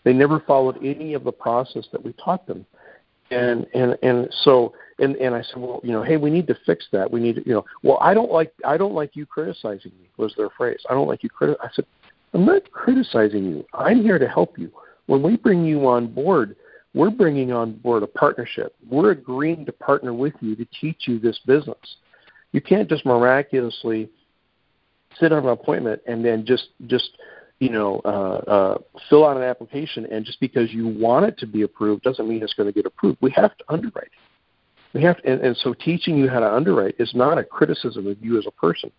[0.07, 2.65] They never followed any of the process that we taught them.
[3.31, 6.57] And and and so and and I said, well, you know, hey, we need to
[6.65, 7.11] fix that.
[7.11, 10.09] We need to, you know, well, I don't like I don't like you criticizing me
[10.17, 10.81] was their phrase.
[10.89, 11.57] I don't like you criti.
[11.63, 11.85] I said,
[12.33, 13.67] I'm not criticizing you.
[13.75, 14.73] I'm here to help you.
[15.07, 16.57] When we bring you on board,
[16.95, 18.75] we're bringing on board a partnership.
[18.89, 21.97] We're agreeing to partner with you to teach you this business
[22.57, 24.09] you can't just miraculously
[25.21, 27.11] sit on an appointment and then just just
[27.59, 31.47] you know uh, uh, fill out an application and just because you want it to
[31.47, 33.19] be approved doesn't mean it's going to get approved.
[33.21, 34.11] We have to underwrite.
[34.93, 38.07] We have to, and, and so teaching you how to underwrite is not a criticism
[38.07, 38.91] of you as a person.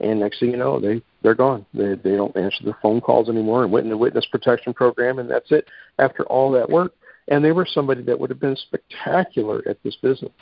[0.00, 1.64] And next thing you know, they they're gone.
[1.72, 5.18] They they don't answer their phone calls anymore and went in the witness protection program,
[5.18, 5.68] and that's it.
[5.98, 6.92] After all that work,
[7.28, 10.32] and they were somebody that would have been spectacular at this business.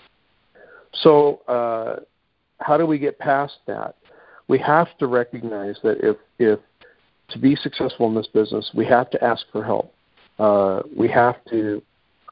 [0.94, 2.00] So uh,
[2.61, 3.96] how do we get past that?
[4.48, 6.58] We have to recognize that if if
[7.33, 9.95] to be successful in this business, we have to ask for help.
[10.38, 11.83] Uh, we have to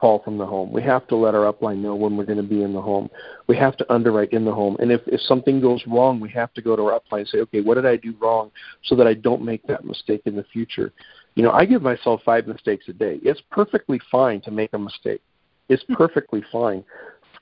[0.01, 0.71] call from the home.
[0.71, 3.07] We have to let our upline know when we're going to be in the home.
[3.47, 4.75] We have to underwrite in the home.
[4.79, 7.37] And if, if something goes wrong, we have to go to our upline and say,
[7.39, 8.51] okay, what did I do wrong
[8.83, 10.91] so that I don't make that mistake in the future?
[11.35, 13.19] You know, I give myself five mistakes a day.
[13.21, 15.21] It's perfectly fine to make a mistake.
[15.69, 16.83] It's perfectly fine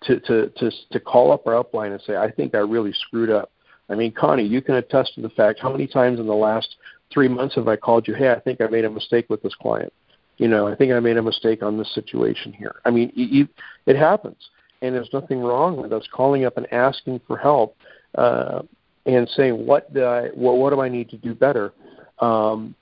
[0.03, 3.29] to, to, to, to call up our upline and say, I think I really screwed
[3.29, 3.51] up.
[3.89, 6.75] I mean, Connie, you can attest to the fact how many times in the last
[7.11, 9.55] three months have I called you, hey, I think I made a mistake with this
[9.55, 9.91] client
[10.39, 12.75] you know, I think I made a mistake on this situation here.
[12.85, 13.47] I mean, you,
[13.85, 14.49] it happens,
[14.81, 17.75] and there's nothing wrong with us calling up and asking for help
[18.15, 18.61] uh,
[19.05, 20.29] and saying, "What do I?
[20.29, 21.73] What, what do I need to do better?"
[22.19, 22.73] Um,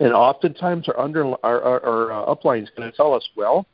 [0.00, 3.66] and oftentimes, our under our, our, our uh, upline is going to tell us, "Well,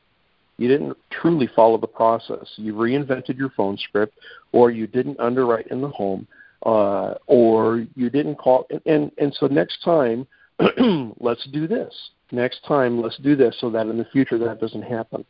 [0.59, 2.55] you didn't truly follow the process.
[2.57, 4.19] You reinvented your phone script,
[4.51, 6.27] or you didn't underwrite in the home,
[6.65, 10.27] uh, or you didn't call." And and, and so next time,
[11.21, 11.95] let's do this.
[12.33, 15.25] Next time let's do this so that in the future that doesn't happen.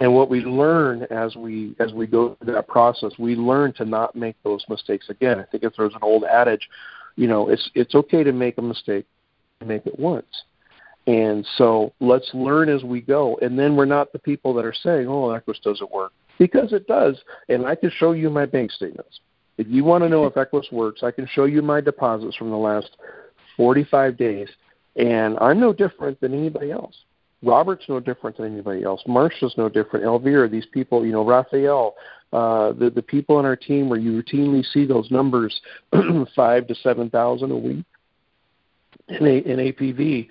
[0.00, 3.84] And what we learn as we as we go through that process we learn to
[3.84, 5.40] not make those mistakes again.
[5.40, 6.68] I think if there's an old adage
[7.16, 9.06] you know it's it's okay to make a mistake
[9.64, 10.44] make it once.
[11.08, 13.38] And so let's learn as we go.
[13.40, 16.12] And then we're not the people that are saying oh equus doesn't work?
[16.38, 17.18] Because it does.
[17.48, 19.20] And i can show you my bank statements
[19.58, 22.50] if you want to know if equus works i can show you my deposits from
[22.50, 22.96] the last
[23.56, 24.48] 45 days
[24.98, 26.94] and I'm no different than anybody else.
[27.42, 29.00] Robert's no different than anybody else.
[29.06, 30.04] Marsha's no different.
[30.04, 31.94] Elvira, these people, you know, Raphael,
[32.32, 35.60] uh, the the people on our team where you routinely see those numbers,
[36.36, 37.84] five to seven thousand a week
[39.08, 40.28] in a, in APV.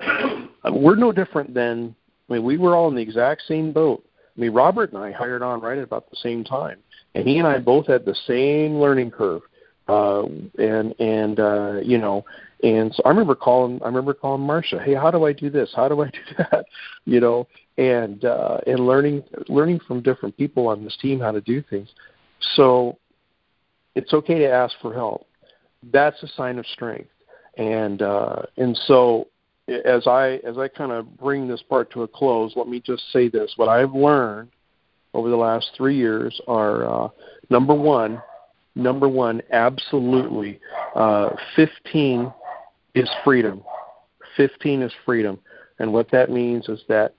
[0.70, 1.94] we're no different than.
[2.28, 4.04] I mean, we were all in the exact same boat.
[4.36, 6.78] I mean, Robert and I hired on right at about the same time,
[7.14, 9.42] and he and I both had the same learning curve.
[9.86, 10.24] Uh,
[10.58, 12.24] and and uh, you know,
[12.62, 15.72] and so I remember calling I remember calling Marcia, hey, how do I do this?
[15.76, 16.64] How do I do that?
[17.04, 17.46] You know,
[17.76, 21.90] and uh, and learning learning from different people on this team how to do things.
[22.56, 22.98] So
[23.94, 25.26] it's okay to ask for help.
[25.92, 27.10] That's a sign of strength.
[27.58, 29.28] And uh, and so
[29.68, 33.02] as I as I kind of bring this part to a close, let me just
[33.12, 34.48] say this: what I've learned
[35.14, 37.08] over the last three years are uh,
[37.50, 38.20] number one,
[38.74, 40.60] number one, absolutely,
[40.94, 42.32] uh, 15
[42.94, 43.62] is freedom.
[44.36, 45.38] 15 is freedom.
[45.78, 47.14] And what that means is that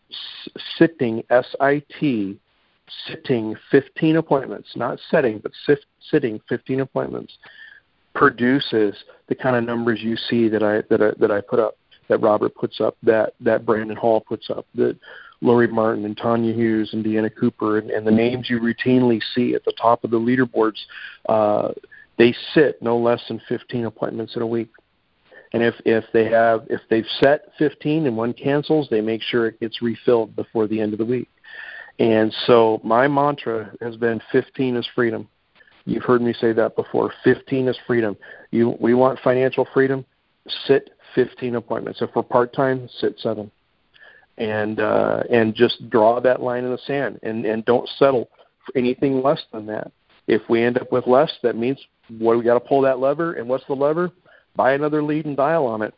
[0.78, 2.40] sitting, S I T,
[3.08, 5.52] sitting 15 appointments, not setting, but
[6.12, 7.34] sitting 15 appointments,
[8.14, 8.96] produces
[9.28, 11.78] the kind of numbers you see that I that I, that I put up,
[12.08, 14.98] that Robert puts up, that that Brandon Hall puts up, that
[15.42, 19.54] Lori Martin and Tanya Hughes and Deanna Cooper and, and the names you routinely see
[19.54, 20.80] at the top of the leaderboards,
[21.28, 21.72] uh,
[22.18, 24.70] they sit no less than 15 appointments in a week.
[25.54, 29.48] And if if they have if they've set 15 and one cancels, they make sure
[29.48, 31.30] it gets refilled before the end of the week.
[32.00, 35.30] And so my mantra has been 15 is freedom.
[35.86, 37.14] You've heard me say that before.
[37.24, 38.18] 15 is freedom.
[38.52, 40.06] You we want financial freedom.
[40.68, 42.02] Sit 15 appointments.
[42.02, 43.50] If we're part time, sit seven.
[44.38, 48.30] And uh, and just draw that line in the sand and and don't settle
[48.66, 49.92] for anything less than that.
[50.28, 51.80] If we end up with less, that means
[52.18, 53.34] what we got to pull that lever.
[53.34, 54.12] And what's the lever?
[54.56, 55.94] buy another lead and dial on it.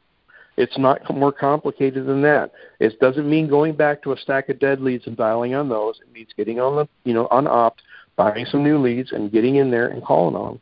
[0.57, 2.51] It's not more complicated than that.
[2.79, 5.99] It doesn't mean going back to a stack of dead leads and dialing on those.
[6.01, 7.83] It means getting on the, you know, on opt,
[8.15, 10.61] buying some new leads and getting in there and calling on them.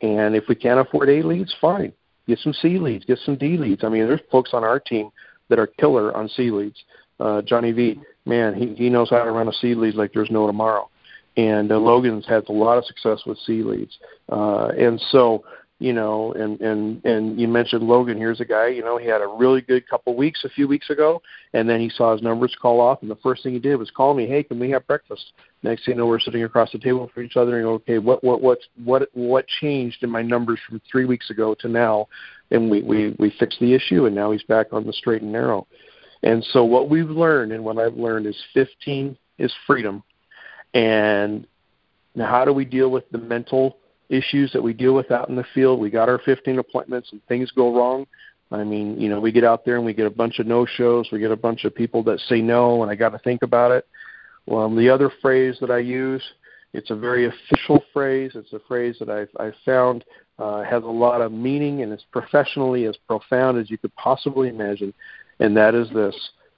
[0.00, 1.92] And if we can't afford A leads, fine.
[2.28, 3.82] Get some C leads, get some D leads.
[3.82, 5.10] I mean, there's folks on our team
[5.48, 6.80] that are killer on C leads.
[7.22, 10.30] Uh, Johnny V, man, he, he knows how to run a C lead like there's
[10.30, 10.88] no tomorrow.
[11.36, 13.96] And uh, Logan's has a lot of success with C leads.
[14.28, 15.44] Uh, and so
[15.82, 18.16] you know, and and and you mentioned Logan.
[18.16, 20.90] Here's a guy, you know, he had a really good couple weeks a few weeks
[20.90, 21.20] ago,
[21.54, 23.90] and then he saw his numbers call off, and the first thing he did was
[23.90, 25.32] call me, hey, can we have breakfast?
[25.64, 28.22] Next thing you know, we're sitting across the table from each other, and okay, what
[28.22, 32.06] what what what what changed in my numbers from three weeks ago to now?
[32.52, 35.32] And we we we fixed the issue, and now he's back on the straight and
[35.32, 35.66] narrow.
[36.22, 40.02] And so what we've learned, and what I've learned, is 15 is freedom,
[40.74, 41.46] and
[42.14, 43.78] now how do we deal with the mental
[44.12, 45.80] issues that we deal with out in the field.
[45.80, 48.06] We got our 15 appointments and things go wrong.
[48.52, 50.66] I mean, you know, we get out there and we get a bunch of no
[50.66, 51.08] shows.
[51.10, 53.72] We get a bunch of people that say no, and I got to think about
[53.72, 53.86] it.
[54.44, 56.22] Well, the other phrase that I use,
[56.74, 58.32] it's a very official phrase.
[58.34, 60.04] It's a phrase that I've, I've found
[60.38, 64.50] uh, has a lot of meaning and is professionally as profound as you could possibly
[64.50, 64.92] imagine,
[65.42, 66.14] and that is this: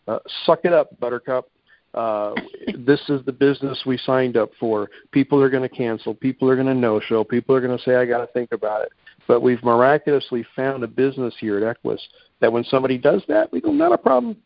[0.08, 1.48] uh, "Suck it up, Buttercup."
[1.94, 2.34] Uh,
[2.78, 4.90] this is the business we signed up for.
[5.12, 6.12] People are going to cancel.
[6.12, 7.22] People are going to no show.
[7.22, 8.92] People are going to say, I got to think about it.
[9.28, 12.00] But we've miraculously found a business here at Equus
[12.40, 14.36] that when somebody does that, we go, not a problem.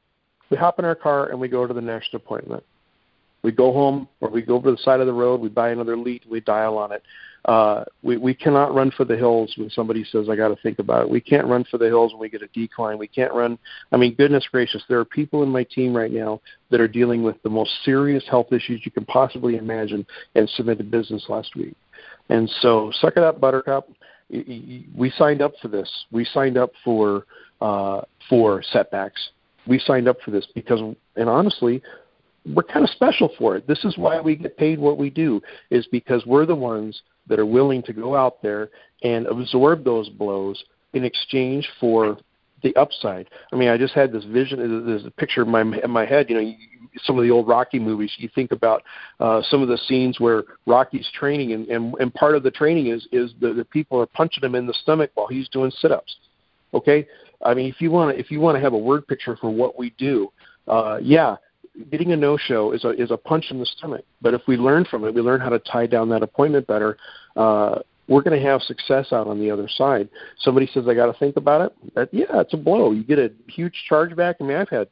[0.51, 2.62] We hop in our car and we go to the next appointment.
[3.42, 5.70] We go home or we go over to the side of the road, we buy
[5.70, 7.03] another lead, we dial on it.
[7.44, 10.81] Uh, we, we cannot run for the hills when somebody says, I got to think
[10.81, 11.09] about it.
[11.09, 12.98] We can't run for the hills when we get a decline.
[12.98, 13.59] We can't run.
[13.92, 17.22] I mean, goodness gracious, there are people in my team right now that are dealing
[17.22, 21.74] with the most serious health issues you can possibly imagine and submitted business last week.
[22.29, 23.88] And so, suck it up, Buttercup.
[24.31, 25.90] We signed up for this.
[26.11, 27.24] We signed up for
[27.62, 29.31] uh, for setbacks.
[29.66, 30.81] We signed up for this because,
[31.16, 31.83] and honestly,
[32.54, 33.66] we're kind of special for it.
[33.66, 37.38] This is why we get paid what we do, is because we're the ones that
[37.38, 38.70] are willing to go out there
[39.02, 42.18] and absorb those blows in exchange for
[42.62, 43.28] the upside.
[43.52, 44.87] I mean, I just had this vision.
[44.87, 46.28] There's a picture in my in my head.
[46.28, 46.52] You know,
[47.04, 48.12] some of the old Rocky movies.
[48.18, 48.82] You think about
[49.20, 52.88] uh, some of the scenes where Rocky's training, and, and and part of the training
[52.88, 56.16] is is the, the people are punching him in the stomach while he's doing sit-ups.
[56.74, 57.06] Okay,
[57.44, 59.50] I mean, if you want to if you want to have a word picture for
[59.50, 60.32] what we do,
[60.66, 61.37] uh, yeah,
[61.90, 64.04] getting a no-show is a is a punch in the stomach.
[64.20, 66.96] But if we learn from it, we learn how to tie down that appointment better.
[67.36, 70.08] Uh, we're going to have success out on the other side.
[70.38, 72.92] Somebody says, "I got to think about it." That, yeah, it's a blow.
[72.92, 74.36] You get a huge chargeback.
[74.40, 74.88] I mean, I've had,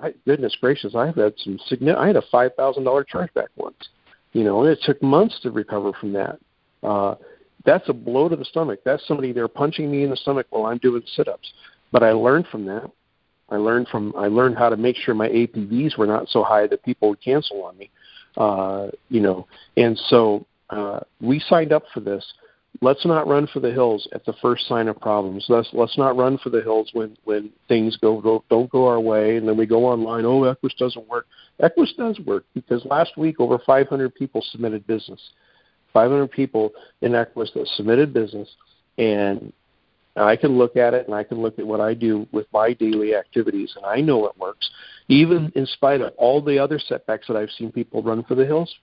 [0.00, 1.98] I, goodness gracious, I've had some significant.
[1.98, 3.88] I had a five thousand dollar chargeback once.
[4.32, 6.38] You know, and it took months to recover from that.
[6.82, 7.14] Uh,
[7.64, 8.80] that's a blow to the stomach.
[8.84, 11.52] That's somebody there punching me in the stomach while I'm doing sit-ups.
[11.90, 12.90] But I learned from that.
[13.50, 16.66] I learned from I learned how to make sure my APVs were not so high
[16.66, 17.90] that people would cancel on me.
[18.36, 22.24] Uh, you know, and so uh, we signed up for this.
[22.80, 25.46] Let's not run for the hills at the first sign of problems.
[25.48, 29.00] Let's let's not run for the hills when when things go, go don't go our
[29.00, 30.24] way, and then we go online.
[30.24, 31.26] Oh, Equis doesn't work.
[31.60, 35.20] Equis does work because last week over 500 people submitted business.
[35.94, 38.48] 500 people in Equis that submitted business,
[38.98, 39.52] and
[40.20, 42.72] I can look at it and I can look at what I do with my
[42.72, 44.68] daily activities, and I know it works,
[45.08, 48.44] even in spite of all the other setbacks that I've seen people run for the
[48.44, 48.74] hills.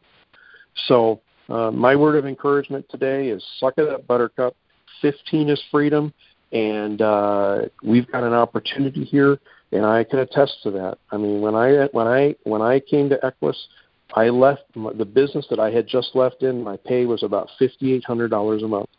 [0.88, 4.56] So, uh, my word of encouragement today is suck it up, Buttercup.
[5.02, 6.14] 15 is freedom,
[6.52, 9.38] and uh, we've got an opportunity here,
[9.72, 10.98] and I can attest to that.
[11.12, 13.56] I mean, when I when I when I came to Equis,
[14.14, 16.64] I left the business that I had just left in.
[16.64, 18.90] My pay was about fifty eight hundred dollars a month,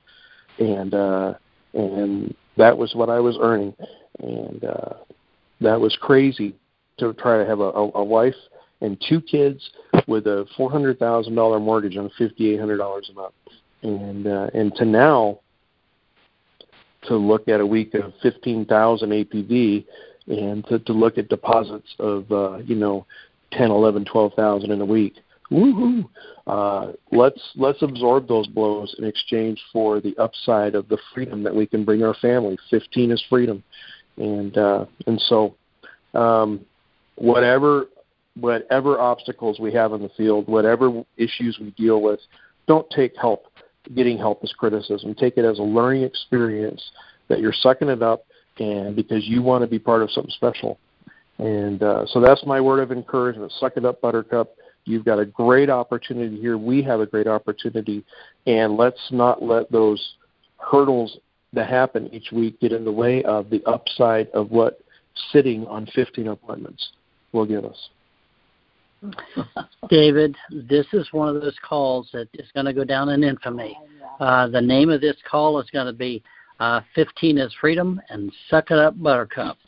[0.59, 1.35] and uh,
[1.77, 3.75] and that was what I was earning,
[4.21, 4.95] and uh,
[5.61, 6.55] that was crazy
[6.99, 8.35] to try to have a, a, wife
[8.81, 9.71] and two kids
[10.07, 13.35] with a four hundred thousand dollar mortgage on fifty eight hundred dollars a month,
[13.83, 15.41] and uh, and to now
[17.05, 19.85] to look at a week of fifteen thousand APV
[20.29, 23.07] and to, to look at deposits of uh, you know
[23.53, 25.15] ten, eleven, twelve thousand in a week
[25.51, 26.09] woohoo!
[26.47, 31.55] Uh, let's let's absorb those blows in exchange for the upside of the freedom that
[31.55, 32.59] we can bring our family.
[32.71, 33.63] Fifteen is freedom,
[34.17, 35.55] and uh, and so
[36.15, 36.65] um,
[37.17, 37.87] whatever
[38.39, 42.21] whatever obstacles we have in the field, whatever issues we deal with,
[42.67, 43.47] don't take help.
[43.95, 45.15] Getting help as criticism.
[45.15, 46.83] Take it as a learning experience
[47.29, 48.27] that you're sucking it up,
[48.59, 50.79] and because you want to be part of something special.
[51.39, 53.53] And uh, so that's my word of encouragement.
[53.61, 54.57] Suck it up, Buttercup
[54.87, 56.57] You've got a great opportunity here.
[56.57, 58.05] We have a great opportunity.
[58.47, 60.15] And let's not let those
[60.59, 61.19] hurdles
[61.53, 64.81] that happen each week get in the way of the upside of what
[65.33, 66.91] sitting on 15 appointments
[67.33, 67.89] will give us.
[69.89, 73.79] David, this is one of those calls that is going to go down in infamy.
[74.21, 76.23] Uh, the name of this call is going to be
[76.61, 79.59] uh, 15 is Freedom and Suck It Up Buttercup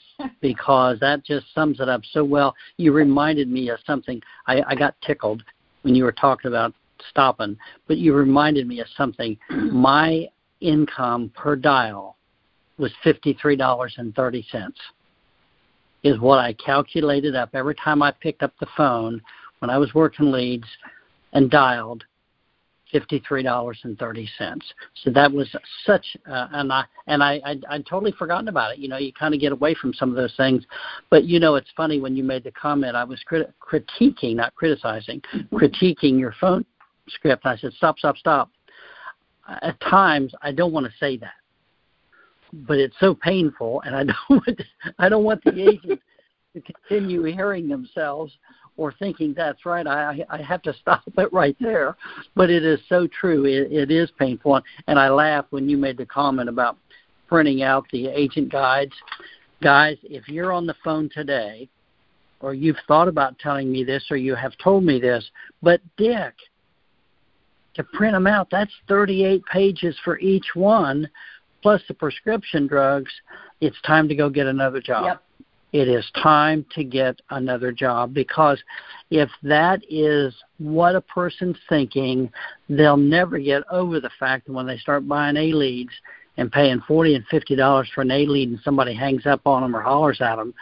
[0.41, 2.55] because that just sums it up so well.
[2.77, 4.21] You reminded me of something.
[4.47, 5.43] I, I got tickled
[5.83, 6.75] when you were talking about
[7.11, 9.37] stopping, but you reminded me of something.
[9.51, 10.27] My
[10.61, 12.17] income per dial
[12.79, 14.73] was $53.30
[16.05, 19.21] is what I calculated up every time I picked up the phone
[19.59, 20.67] when I was working leads
[21.33, 22.05] and dialed
[22.93, 24.61] $53.30.
[25.03, 25.49] So that was
[25.85, 28.79] such, uh, and I and I I'd, I'd totally forgotten about it.
[28.79, 30.65] You know, you kind of get away from some of those things,
[31.11, 32.97] but you know, it's funny when you made the comment.
[32.97, 35.23] I was crit- critiquing, not criticizing,
[35.53, 36.65] critiquing your phone
[37.09, 37.47] script.
[37.47, 38.51] I said, stop, stop, stop.
[39.63, 41.33] At times, I don't want to say that,
[42.53, 44.17] but it's so painful, and I don't
[44.47, 44.63] want
[44.99, 46.01] I don't want the agent
[46.55, 48.33] to continue hearing themselves
[48.79, 49.87] or thinking that's right.
[49.87, 51.97] I I have to stop it right there.
[52.35, 53.45] But it is so true.
[53.45, 56.79] It, it is painful, and I laughed when you made the comment about
[57.27, 58.95] printing out the agent guides.
[59.63, 61.69] Guys, if you're on the phone today,
[62.41, 65.29] or you've thought about telling me this, or you have told me this,
[65.61, 66.35] but Dick,
[67.75, 71.09] to print them out, that's 38 pages for each one.
[71.61, 73.13] plus the prescription drugs,
[73.61, 75.05] it's time to go get another job.
[75.05, 75.23] Yep.
[75.73, 78.59] It is time to get another job because
[79.11, 82.31] if that is what a person's thinking,
[82.69, 85.93] they'll never get over the fact that when they start buying A leads
[86.39, 89.63] and paying forty and fifty dollars for an A lead and somebody hangs up on
[89.63, 90.55] them or hollers at them,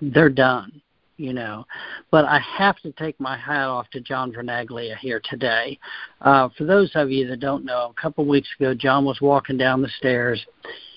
[0.00, 0.80] they're done
[1.16, 1.66] you know.
[2.10, 5.78] But I have to take my hat off to John Vernaglia here today.
[6.20, 9.20] Uh, for those of you that don't know, a couple of weeks ago, John was
[9.20, 10.44] walking down the stairs.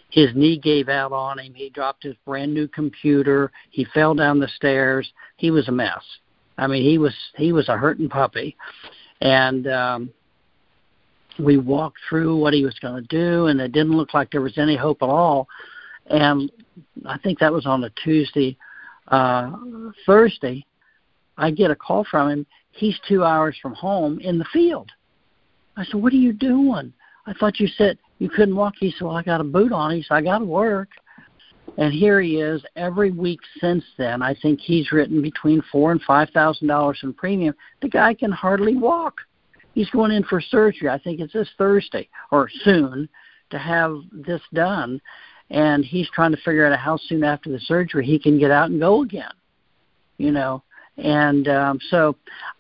[0.10, 1.54] His knee gave out on him.
[1.54, 3.52] He dropped his brand new computer.
[3.72, 5.12] He fell down the stairs.
[5.36, 6.04] He was a mess.
[6.58, 8.56] I mean, he was he was a hurting puppy,
[9.22, 10.10] and um,
[11.38, 14.42] we walked through what he was going to do, and it didn't look like there
[14.42, 15.48] was any hope at all.
[16.08, 16.52] And
[17.06, 18.58] I think that was on a Tuesday
[19.10, 19.52] uh,
[20.06, 20.66] Thursday,
[21.38, 22.46] I get a call from him.
[22.72, 24.92] He's two hours from home in the field.
[25.76, 26.94] I said, "What are you doing?"
[27.26, 28.76] I thought you said you couldn't walk.
[28.80, 30.90] He said, "Well, I got a boot on." He said, "I got to work."
[31.78, 34.22] And here he is every week since then.
[34.22, 37.54] I think he's written between four and five thousand dollars in premium.
[37.82, 39.22] The guy can hardly walk.
[39.74, 40.90] He's going in for surgery.
[40.90, 43.08] I think it's this Thursday or soon
[43.52, 45.00] to have this done
[45.50, 48.70] and he's trying to figure out how soon after the surgery he can get out
[48.70, 49.32] and go again.
[50.18, 50.64] You know,
[50.98, 52.16] and um, so,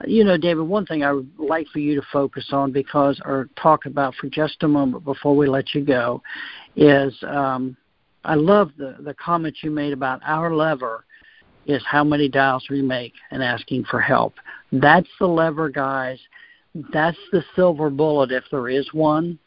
[0.06, 3.50] you know, David, one thing I would like for you to focus on because, or
[3.62, 6.22] talk about for just a moment before we let you go,
[6.76, 7.76] is um,
[8.24, 11.06] I love the the comment you made about our lever
[11.66, 14.36] is how many dials we make and asking for help.
[14.72, 16.20] That's the lever, guys.
[16.94, 19.40] That's the silver bullet if there is one,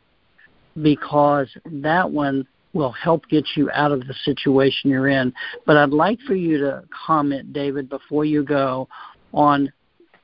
[0.83, 5.33] because that one will help get you out of the situation you're in.
[5.67, 8.89] But I'd like for you to comment, David, before you go,
[9.33, 9.73] on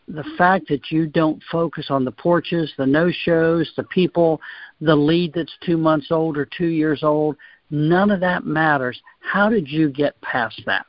[0.08, 4.40] the fact that you don't focus on the porches, the no shows, the people,
[4.80, 7.36] the lead that's two months old or two years old.
[7.70, 9.00] None of that matters.
[9.20, 10.86] How did you get past that?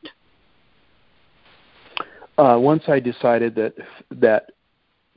[2.37, 3.73] Uh, once I decided that
[4.11, 4.51] that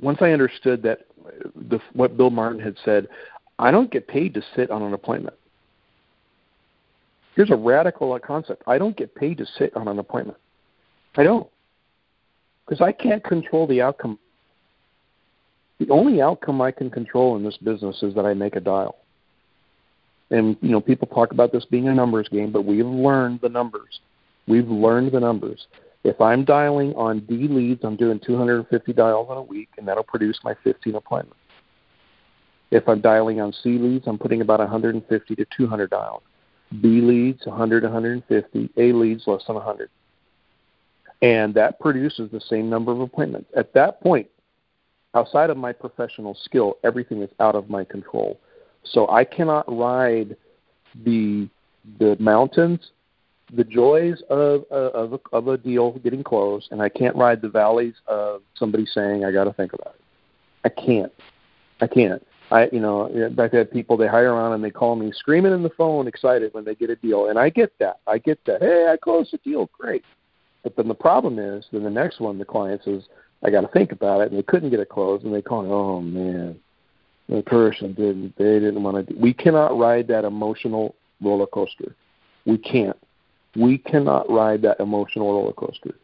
[0.01, 1.01] once I understood that
[1.55, 3.09] the, what Bill Martin had said,
[3.59, 5.37] I don't get paid to sit on an appointment.
[7.41, 8.65] Here's a radical concept.
[8.67, 10.37] I don't get paid to sit on an appointment.
[11.17, 11.49] I don't.
[12.67, 14.19] Because I can't control the outcome.
[15.79, 18.97] The only outcome I can control in this business is that I make a dial.
[20.31, 23.49] And you know, people talk about this being a numbers game, but we've learned the
[23.49, 24.01] numbers.
[24.47, 25.67] We've learned the numbers.
[26.05, 30.05] If I'm dialing on D leads, I'm doing 250 dials in a week, and that'll
[30.05, 31.41] produce my 15 appointments.
[32.71, 36.23] If I'm dialing on C leads, I'm putting about 150 to 200 dials.
[36.81, 39.91] B leads 100 150, A leads less than 100.
[41.23, 43.51] And that produces the same number of appointments.
[43.57, 44.29] At that point,
[45.15, 48.39] outside of my professional skill, everything is out of my control.
[48.85, 50.37] So I cannot ride
[51.05, 51.49] the
[51.99, 52.91] the mountains,
[53.53, 57.49] the joys of of a, of a deal getting closed, and I can't ride the
[57.49, 60.03] valleys of somebody saying I got to think about it.
[60.65, 61.13] I can't.
[61.81, 62.27] I can't.
[62.51, 65.63] I, you know, I've had people they hire on and they call me screaming in
[65.63, 68.01] the phone, excited when they get a deal, and I get that.
[68.07, 68.61] I get that.
[68.61, 70.05] Hey, I closed a deal, great.
[70.65, 73.05] But then the problem is, then the next one, the client says,
[73.43, 75.63] I got to think about it, and they couldn't get it closed, and they call,
[75.63, 76.59] me, oh man,
[77.29, 79.15] the person didn't, they didn't want to.
[79.15, 79.19] Do.
[79.19, 81.95] We cannot ride that emotional roller coaster.
[82.45, 82.97] We can't.
[83.57, 85.95] We cannot ride that emotional roller coaster.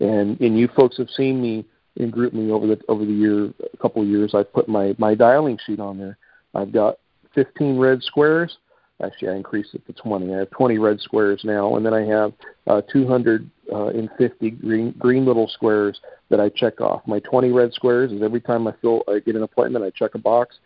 [0.00, 1.64] And and you folks have seen me
[1.96, 5.14] in GroupMe over the over the year a couple of years I've put my my
[5.14, 6.18] dialing sheet on there.
[6.54, 6.98] I've got
[7.34, 8.58] 15 red squares.
[9.02, 10.32] Actually, I increased it to 20.
[10.32, 12.32] I have 20 red squares now, and then I have
[12.68, 17.02] uh, 250 green green little squares that I check off.
[17.06, 20.14] My 20 red squares is every time I fill I get an appointment, I check
[20.14, 20.56] a box,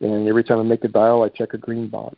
[0.00, 2.16] and every time I make a dial, I check a green box.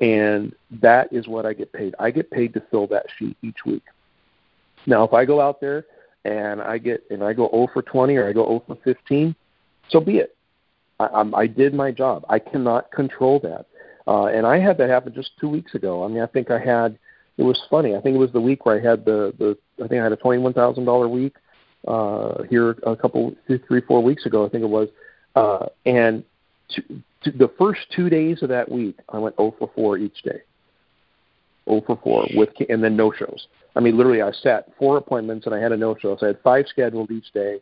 [0.00, 1.94] And that is what I get paid.
[1.98, 3.82] I get paid to fill that sheet each week.
[4.86, 5.86] Now, if I go out there
[6.24, 9.34] and I get and I go 0 for 20 or I go 0 for 15,
[9.88, 10.36] so be it.
[11.00, 12.24] I, I'm, I did my job.
[12.28, 13.66] I cannot control that,
[14.06, 16.04] uh, and I had that happen just two weeks ago.
[16.04, 16.98] I mean, I think I had.
[17.36, 17.94] It was funny.
[17.94, 19.56] I think it was the week where I had the the.
[19.82, 21.36] I think I had a twenty one thousand dollar week
[21.86, 24.44] uh, here a couple two, three four weeks ago.
[24.44, 24.88] I think it was,
[25.36, 26.24] uh, and
[26.70, 26.82] to,
[27.24, 30.40] to the first two days of that week, I went 0 for 4 each day.
[31.68, 33.46] 0 for 4 with and then no shows.
[33.78, 36.16] I mean, literally, I sat four appointments and I had a no show.
[36.18, 37.60] So I had five scheduled each day,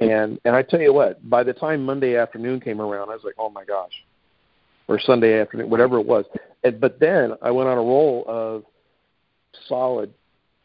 [0.00, 3.22] and and I tell you what, by the time Monday afternoon came around, I was
[3.22, 3.92] like, oh my gosh,
[4.88, 6.24] or Sunday afternoon, whatever it was.
[6.64, 8.64] And, but then I went on a roll of
[9.68, 10.12] solid,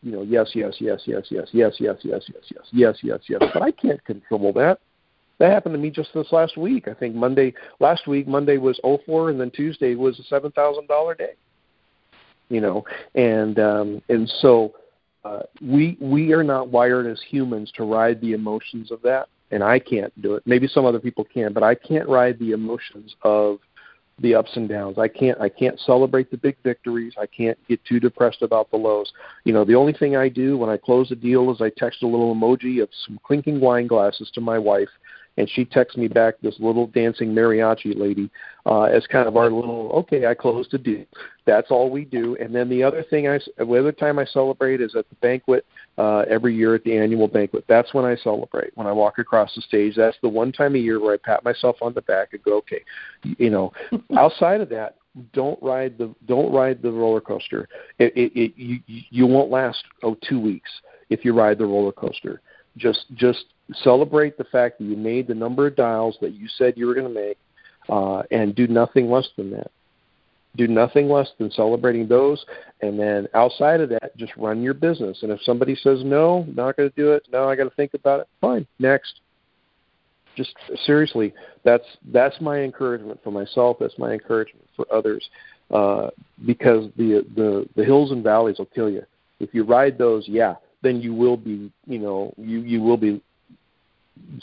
[0.01, 3.41] you know, yes, yes, yes, yes, yes, yes, yes, yes, yes, yes, yes, yes, yes.
[3.53, 4.79] But I can't control that.
[5.39, 6.87] That happened to me just this last week.
[6.87, 10.87] I think Monday last week Monday was 04 and then Tuesday was a seven thousand
[10.87, 11.33] dollar day.
[12.49, 12.85] you know,
[13.15, 14.73] and um, and so
[15.25, 19.63] uh, we we are not wired as humans to ride the emotions of that, and
[19.63, 20.43] I can't do it.
[20.45, 23.59] Maybe some other people can, but I can't ride the emotions of
[24.19, 24.97] the ups and downs.
[24.99, 27.13] I can't I can't celebrate the big victories.
[27.19, 29.11] I can't get too depressed about the lows.
[29.43, 32.03] You know, the only thing I do when I close a deal is I text
[32.03, 34.89] a little emoji of some clinking wine glasses to my wife
[35.37, 38.29] and she texts me back this little dancing mariachi lady
[38.65, 41.05] uh, as kind of our little okay, I closed a deal.
[41.45, 42.37] That's all we do.
[42.39, 45.65] And then the other thing I, the other time I celebrate is at the banquet
[45.97, 47.65] uh, every year at the annual banquet.
[47.67, 48.71] That's when I celebrate.
[48.75, 51.43] When I walk across the stage, that's the one time a year where I pat
[51.43, 52.83] myself on the back and go, okay,
[53.23, 53.73] you know.
[54.17, 54.97] outside of that,
[55.33, 57.67] don't ride the don't ride the roller coaster.
[57.99, 60.69] It, it, it you you won't last oh two weeks
[61.09, 62.41] if you ride the roller coaster.
[62.77, 63.45] Just just
[63.83, 66.93] celebrate the fact that you made the number of dials that you said you were
[66.93, 67.37] going to make,
[67.89, 69.71] uh, and do nothing less than that.
[70.55, 72.45] Do nothing less than celebrating those,
[72.81, 75.23] and then outside of that, just run your business.
[75.23, 77.95] And if somebody says no, not going to do it, no, I got to think
[77.95, 78.27] about it.
[78.39, 79.21] Fine, next.
[80.35, 80.55] Just
[80.85, 81.33] seriously,
[81.63, 83.77] that's that's my encouragement for myself.
[83.79, 85.27] That's my encouragement for others,
[85.71, 86.09] uh,
[86.45, 89.03] because the the the hills and valleys will kill you.
[89.39, 93.21] If you ride those, yeah, then you will be, you know, you you will be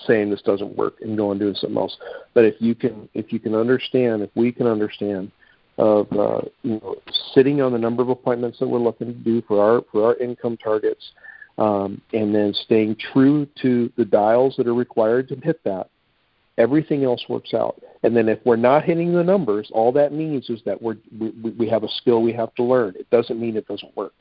[0.07, 1.97] saying this doesn't work and go and doing something else.
[2.35, 5.31] But if you can, if you can understand, if we can understand
[5.79, 6.97] of uh, you know
[7.35, 10.17] sitting on the number of appointments that we're looking to do for our for our
[10.17, 11.13] income targets,
[11.59, 15.89] um, and then staying true to the dials that are required to hit that,
[16.59, 17.81] everything else works out.
[18.03, 21.31] And then if we're not hitting the numbers, all that means is that we're, we,
[21.51, 22.95] we have a skill we have to learn.
[22.99, 24.13] It doesn't mean it doesn't work.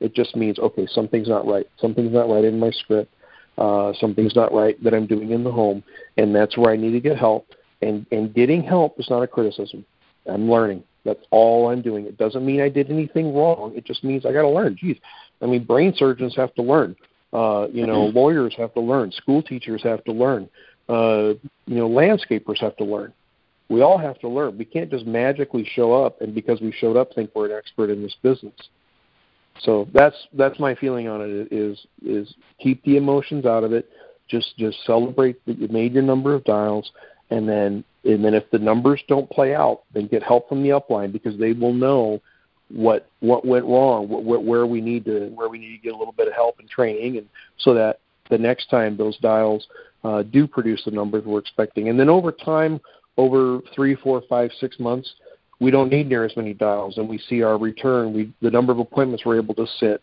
[0.00, 1.66] It just means okay, something's not right.
[1.78, 3.12] Something's not right in my script
[3.58, 5.82] uh, something's not right that I'm doing in the home,
[6.16, 7.48] and that's where I need to get help.
[7.82, 9.84] And and getting help is not a criticism.
[10.26, 10.82] I'm learning.
[11.04, 12.06] That's all I'm doing.
[12.06, 13.72] It doesn't mean I did anything wrong.
[13.76, 14.76] It just means I got to learn.
[14.76, 14.96] Geez,
[15.40, 16.96] I mean, brain surgeons have to learn.
[17.32, 18.16] Uh, you know, mm-hmm.
[18.16, 19.12] lawyers have to learn.
[19.12, 20.48] School teachers have to learn.
[20.88, 21.34] Uh,
[21.66, 23.12] you know, landscapers have to learn.
[23.68, 24.56] We all have to learn.
[24.56, 27.90] We can't just magically show up and because we showed up think we're an expert
[27.90, 28.54] in this business.
[29.60, 33.88] So that's that's my feeling on it is is keep the emotions out of it.
[34.28, 36.90] Just just celebrate that you made your number of dials,
[37.30, 40.70] and then and then if the numbers don't play out, then get help from the
[40.70, 42.20] upline because they will know
[42.68, 45.94] what what went wrong, what, what, where we need to where we need to get
[45.94, 47.28] a little bit of help and training, and
[47.58, 48.00] so that
[48.30, 49.66] the next time those dials
[50.04, 52.80] uh, do produce the numbers we're expecting, and then over time,
[53.16, 55.14] over three, four, five, six months,
[55.60, 58.12] we don't need near as many dials, and we see our return.
[58.12, 60.02] We the number of appointments we're able to sit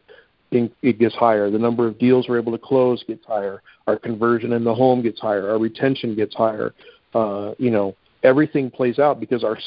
[0.51, 1.49] in, it gets higher.
[1.49, 3.61] The number of deals we're able to close gets higher.
[3.87, 5.49] Our conversion in the home gets higher.
[5.49, 6.73] Our retention gets higher.
[7.13, 9.57] Uh, you know, everything plays out because our.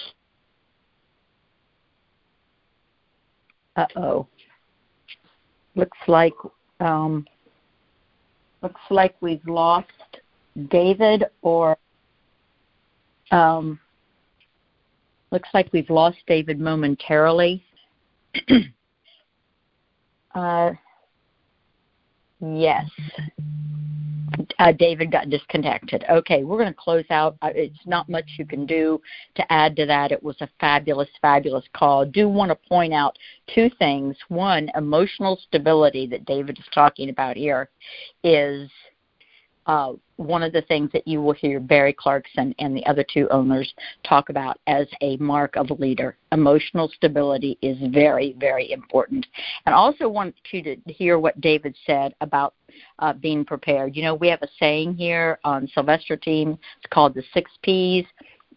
[3.76, 4.26] Uh oh.
[5.74, 6.32] Looks like
[6.80, 7.26] um,
[8.62, 9.88] looks like we've lost
[10.70, 11.76] David or
[13.30, 13.78] um,
[15.30, 17.64] Looks like we've lost David momentarily.
[20.34, 20.70] uh,
[22.40, 22.84] yes.
[24.58, 26.04] Uh, David got disconnected.
[26.10, 27.36] Okay, we're going to close out.
[27.42, 29.00] Uh, it's not much you can do
[29.34, 30.12] to add to that.
[30.12, 32.02] It was a fabulous, fabulous call.
[32.02, 33.18] I do want to point out
[33.54, 34.16] two things.
[34.28, 37.70] One, emotional stability that David is talking about here
[38.22, 38.70] is
[39.66, 43.28] uh, one of the things that you will hear Barry Clarkson and the other two
[43.30, 43.72] owners
[44.04, 46.16] talk about as a mark of a leader.
[46.32, 49.26] Emotional stability is very, very important.
[49.66, 52.54] And I also want you to hear what David said about
[53.00, 53.96] uh, being prepared.
[53.96, 56.58] You know, we have a saying here on Sylvester Team.
[56.78, 58.06] It's called the six P's.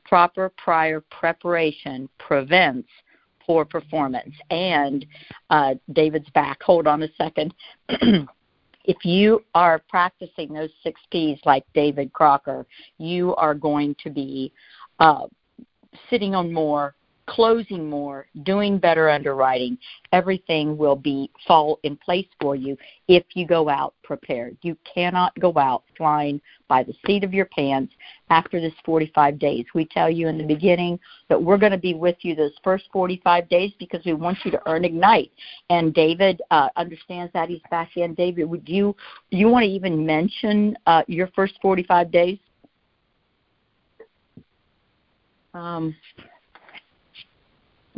[0.05, 2.89] Proper prior preparation prevents
[3.45, 4.33] poor performance.
[4.49, 5.05] And
[5.49, 6.63] uh, David's back.
[6.63, 7.53] Hold on a second.
[8.89, 12.65] if you are practicing those six P's like David Crocker,
[12.97, 14.51] you are going to be
[14.99, 15.27] uh,
[16.09, 16.95] sitting on more
[17.29, 19.77] closing more, doing better underwriting,
[20.11, 22.75] everything will be fall in place for you
[23.07, 24.57] if you go out prepared.
[24.63, 27.93] You cannot go out flying by the seat of your pants
[28.29, 29.65] after this 45 days.
[29.75, 30.99] We tell you in the beginning
[31.29, 34.51] that we're going to be with you those first 45 days because we want you
[34.51, 35.31] to earn ignite.
[35.69, 38.15] And David uh, understands that he's back in.
[38.15, 38.95] David, would you
[39.29, 42.39] you want to even mention uh, your first 45 days?
[45.53, 45.95] Um,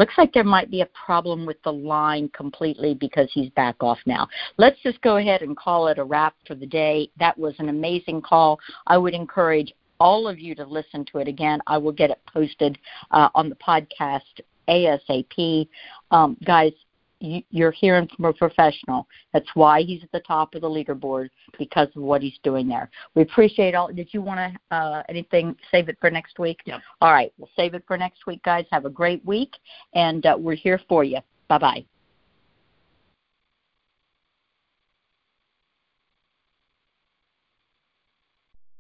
[0.01, 3.99] Looks like there might be a problem with the line completely because he's back off
[4.07, 4.27] now.
[4.57, 7.11] Let's just go ahead and call it a wrap for the day.
[7.19, 8.59] That was an amazing call.
[8.87, 11.59] I would encourage all of you to listen to it again.
[11.67, 12.79] I will get it posted
[13.11, 14.21] uh, on the podcast
[14.67, 15.67] ASAP.
[16.09, 16.73] Um, guys,
[17.21, 19.07] you're hearing from a professional.
[19.33, 22.89] That's why he's at the top of the leaderboard because of what he's doing there.
[23.15, 23.91] We appreciate all.
[23.91, 25.55] Did you want to uh, anything?
[25.71, 26.59] Save it for next week.
[26.65, 26.79] Yeah.
[27.01, 28.65] All right, we'll save it for next week, guys.
[28.71, 29.53] Have a great week,
[29.93, 31.19] and uh, we're here for you.
[31.47, 31.85] Bye bye.